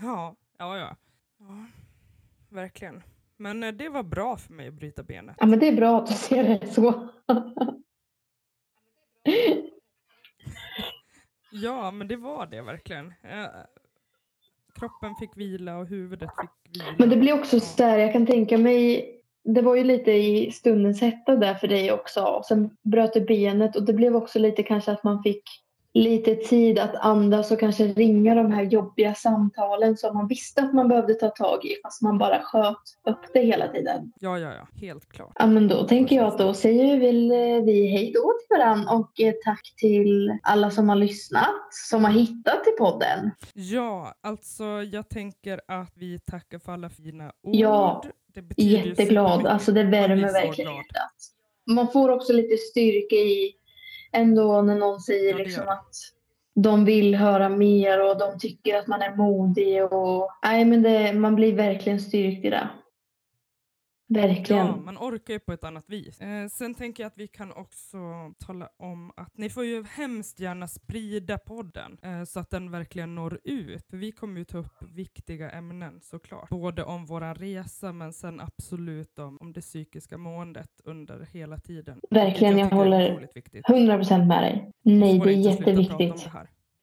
Ja, 0.02 0.36
ja, 0.58 0.78
ja. 0.78 0.96
ja 1.39 1.66
verkligen. 2.50 3.04
Men 3.38 3.63
eh, 3.63 3.72
det 3.72 3.89
var 3.89 4.04
bra 4.04 4.38
för 4.38 4.54
mig 4.54 4.68
att 4.68 4.74
bryta 4.74 5.04
benet. 5.04 5.36
Ja, 5.39 5.46
men 5.46 5.60
det 5.60 5.68
är 5.68 5.76
bra 5.76 5.98
att 5.98 6.08
du 6.08 6.13
ser 6.13 6.44
det 6.44 6.68
så. 6.68 7.10
Ja, 11.56 11.92
men 11.92 12.08
det 12.08 12.16
var 12.16 12.46
det 12.46 12.62
verkligen. 12.62 13.13
Eh, 13.24 13.46
kroppen 14.76 15.16
fick 15.16 15.38
vila 15.38 15.78
och 15.78 15.88
huvudet 15.88 16.30
fick 16.42 16.76
vila. 16.76 16.96
Men 16.98 17.10
det 17.10 17.18
blir 17.18 17.34
också 17.34 17.60
så 17.60 17.84
här, 17.84 17.98
jag 17.98 18.13
kan 18.13 18.26
tänka 18.26 18.58
mig, 18.58 19.06
det 19.43 19.62
var 19.62 19.75
ju 19.75 19.84
lite 19.84 20.12
i 20.12 20.51
stundens 20.51 21.01
hetta 21.01 21.36
där 21.36 21.53
för 21.53 21.67
dig 21.67 21.91
också. 21.91 22.21
Och 22.21 22.45
sen 22.45 22.69
bröt 22.82 23.13
du 23.13 23.21
benet 23.21 23.75
och 23.75 23.84
det 23.84 23.93
blev 23.93 24.15
också 24.15 24.39
lite 24.39 24.63
kanske 24.63 24.91
att 24.91 25.03
man 25.03 25.23
fick 25.23 25.43
lite 25.93 26.36
tid 26.36 26.79
att 26.79 26.95
andas 26.95 27.51
och 27.51 27.60
kanske 27.60 27.88
ringa 27.88 28.36
de 28.36 28.51
här 28.51 28.63
jobbiga 28.63 29.13
samtalen 29.13 29.97
som 29.97 30.17
man 30.17 30.27
visste 30.27 30.62
att 30.62 30.73
man 30.73 30.88
behövde 30.88 31.13
ta 31.13 31.29
tag 31.29 31.65
i 31.65 31.75
fast 31.84 32.01
man 32.01 32.17
bara 32.17 32.43
sköt 32.43 32.77
upp 33.08 33.34
det 33.34 33.39
hela 33.39 33.67
tiden. 33.67 34.12
Ja, 34.19 34.39
ja, 34.39 34.53
ja. 34.53 34.67
Helt 34.88 35.10
klart. 35.10 35.32
Ja 35.39 35.45
men 35.45 35.67
då 35.67 35.88
tänker 35.88 36.15
jag 36.15 36.25
att 36.25 36.38
då 36.38 36.53
säger 36.53 36.99
väl 36.99 37.32
eh, 37.32 37.65
vi 37.65 37.88
hej 37.88 38.12
då 38.13 38.21
till 38.21 38.58
varann 38.58 38.88
och 38.88 39.19
eh, 39.19 39.34
tack 39.45 39.73
till 39.77 40.38
alla 40.43 40.71
som 40.71 40.89
har 40.89 40.95
lyssnat, 40.95 41.73
som 41.89 42.03
har 42.06 42.12
hittat 42.12 42.63
till 42.63 42.73
podden. 42.77 43.32
Ja, 43.53 44.13
alltså 44.21 44.63
jag 44.63 45.10
tänker 45.10 45.62
att 45.67 45.91
vi 45.95 46.19
tackar 46.19 46.60
för 46.60 46.71
alla 46.71 46.89
fina 46.89 47.25
ord. 47.25 47.56
Ja, 47.56 48.03
det 48.34 48.63
Jätteglad, 48.63 49.46
alltså 49.46 49.72
det 49.72 49.84
värmer 49.84 50.34
verkligen 50.34 50.76
hjärtat. 50.76 51.13
Man 51.65 51.91
får 51.91 52.10
också 52.10 52.34
lite 52.34 52.58
styrka 52.58 53.15
i 53.15 53.56
ändå 54.12 54.62
när 54.62 54.76
någon 54.76 55.00
säger 55.00 55.32
Ja, 55.32 55.38
liksom 55.38 55.67
att 55.67 55.96
de 56.56 56.86
vill 56.86 57.15
höra 57.15 57.50
mer 57.50 58.10
och 58.10 58.17
de 58.17 58.39
tycker 58.39 58.78
att 58.78 58.88
man 58.88 59.02
är 59.02 59.15
modig 59.15 59.84
och 59.84 60.32
nej 60.43 60.65
men 60.65 60.84
det, 60.84 61.13
man 61.13 61.36
blir 61.36 61.54
verkligen 61.54 62.00
styrkt 62.00 62.46
i 62.46 62.50
det. 62.50 62.69
Verkligen. 64.13 64.65
Ja, 64.67 64.76
man 64.76 64.97
orkar 64.97 65.34
ju 65.34 65.39
på 65.39 65.54
ett 65.54 65.63
annat 65.63 65.89
vis. 65.89 66.21
Eh, 66.21 66.47
sen 66.47 66.73
tänker 66.76 67.04
jag 67.04 67.08
att 67.08 67.17
vi 67.17 67.28
kan 67.28 67.52
också 67.52 67.97
tala 68.45 68.69
om 68.78 69.12
att 69.17 69.38
ni 69.38 69.49
får 69.49 69.65
ju 69.65 69.84
hemskt 69.84 70.39
gärna 70.39 70.67
sprida 70.67 71.38
podden 71.38 71.97
eh, 72.02 72.23
så 72.23 72.39
att 72.39 72.49
den 72.49 72.71
verkligen 72.71 73.15
når 73.15 73.39
ut. 73.43 73.86
För 73.89 73.97
vi 73.97 74.12
kommer 74.12 74.38
ju 74.39 74.45
ta 74.45 74.58
upp 74.58 74.84
viktiga 74.95 75.49
ämnen 75.49 75.99
såklart. 76.02 76.49
Både 76.49 76.84
om 76.84 77.06
våran 77.06 77.36
resa 77.36 77.91
men 77.93 78.13
sen 78.13 78.41
absolut 78.41 79.19
om, 79.19 79.38
om 79.41 79.54
det 79.54 79.62
psykiska 79.62 80.17
måendet 80.17 80.69
under 80.84 81.28
hela 81.32 81.58
tiden. 81.58 81.99
Verkligen, 82.10 82.58
jag 82.58 82.71
är 82.71 82.76
håller 82.76 83.12
otroligt 83.12 83.36
viktigt. 83.38 83.65
100% 83.65 84.26
med 84.26 84.43
dig. 84.43 84.71
Nej, 84.82 85.19
det 85.19 85.30
är 85.30 85.52
jätteviktigt. 85.52 86.30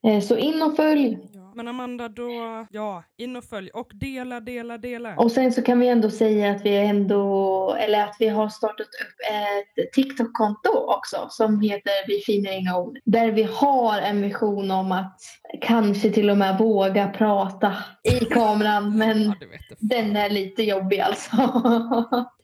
Eh, 0.07 0.19
Så 0.19 0.37
in 0.37 0.61
och 0.61 0.75
följ. 0.75 1.17
Ja. 1.33 1.40
Men 1.55 1.67
Amanda, 1.67 2.09
då, 2.09 2.31
ja, 2.71 3.03
in 3.17 3.35
och 3.35 3.43
följ 3.43 3.69
och 3.69 3.91
dela, 3.93 4.39
dela, 4.39 4.77
dela. 4.77 5.15
Och 5.15 5.31
sen 5.31 5.51
så 5.51 5.61
kan 5.61 5.79
vi 5.79 5.87
ändå 5.87 6.09
säga 6.09 6.51
att 6.51 6.65
vi 6.65 6.77
ändå, 6.77 7.75
eller 7.79 8.03
att 8.03 8.15
vi 8.19 8.27
har 8.27 8.49
startat 8.49 8.87
upp 8.87 9.15
ett 9.31 9.93
TikTok-konto 9.93 10.69
också 10.69 11.27
som 11.29 11.61
heter 11.61 11.91
Vi 12.07 12.21
finner 12.25 12.51
inga 12.51 12.77
ord. 12.77 12.99
Där 13.05 13.31
vi 13.31 13.43
har 13.43 13.99
en 13.99 14.21
vision 14.21 14.71
om 14.71 14.91
att 14.91 15.19
kanske 15.61 16.09
till 16.11 16.29
och 16.29 16.37
med 16.37 16.57
våga 16.57 17.07
prata 17.07 17.73
i 18.03 18.25
kameran. 18.25 18.97
Men 18.97 19.21
Ja, 19.21 19.47
den 19.79 20.15
är 20.15 20.29
lite 20.29 20.63
jobbig 20.63 20.99
alltså. 20.99 21.31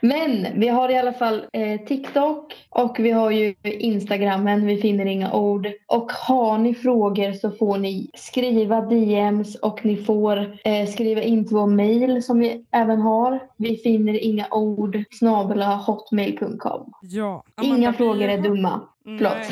Men 0.00 0.46
vi 0.54 0.68
har 0.68 0.88
i 0.88 0.98
alla 0.98 1.12
fall 1.12 1.46
eh, 1.52 1.80
TikTok 1.80 2.54
och 2.70 2.96
vi 2.98 3.10
har 3.10 3.30
ju 3.30 3.54
Instagrammen, 3.62 4.66
vi 4.66 4.80
finner 4.80 5.06
inga 5.06 5.32
ord. 5.32 5.68
Och 5.86 6.12
har 6.12 6.58
ni 6.58 6.74
frågor 6.74 7.32
så 7.32 7.50
får 7.50 7.78
ni 7.78 8.10
skriva 8.14 8.80
DMs 8.80 9.54
och 9.54 9.84
ni 9.84 9.96
får 9.96 10.56
eh, 10.64 10.88
skriva 10.88 11.22
in 11.22 11.46
till 11.46 11.56
vår 11.56 11.66
mail 11.66 12.22
som 12.22 12.38
vi 12.38 12.64
även 12.70 13.00
har. 13.00 13.40
Vi 13.56 13.76
finner 13.76 14.24
inga 14.24 14.46
ord 14.50 15.04
snabel 15.10 15.62
hotmail.com. 15.62 16.92
Ja, 17.00 17.44
Amanda, 17.54 17.76
Inga 17.76 17.92
frågor 17.92 18.28
är 18.28 18.38
dumma. 18.38 18.80
Förlåt. 19.04 19.46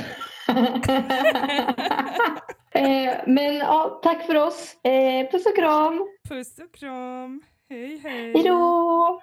Eh, 2.77 3.15
men 3.27 3.57
ja, 3.57 4.01
tack 4.03 4.27
för 4.27 4.35
oss. 4.35 4.77
Eh, 4.85 5.31
puss 5.31 5.47
och 5.47 5.57
kram. 5.57 6.09
Puss 6.29 6.59
och 6.59 6.75
kram. 6.75 7.43
Hej, 7.69 8.01
hej. 8.05 8.33
Hej 8.35 8.43
då! 8.43 9.21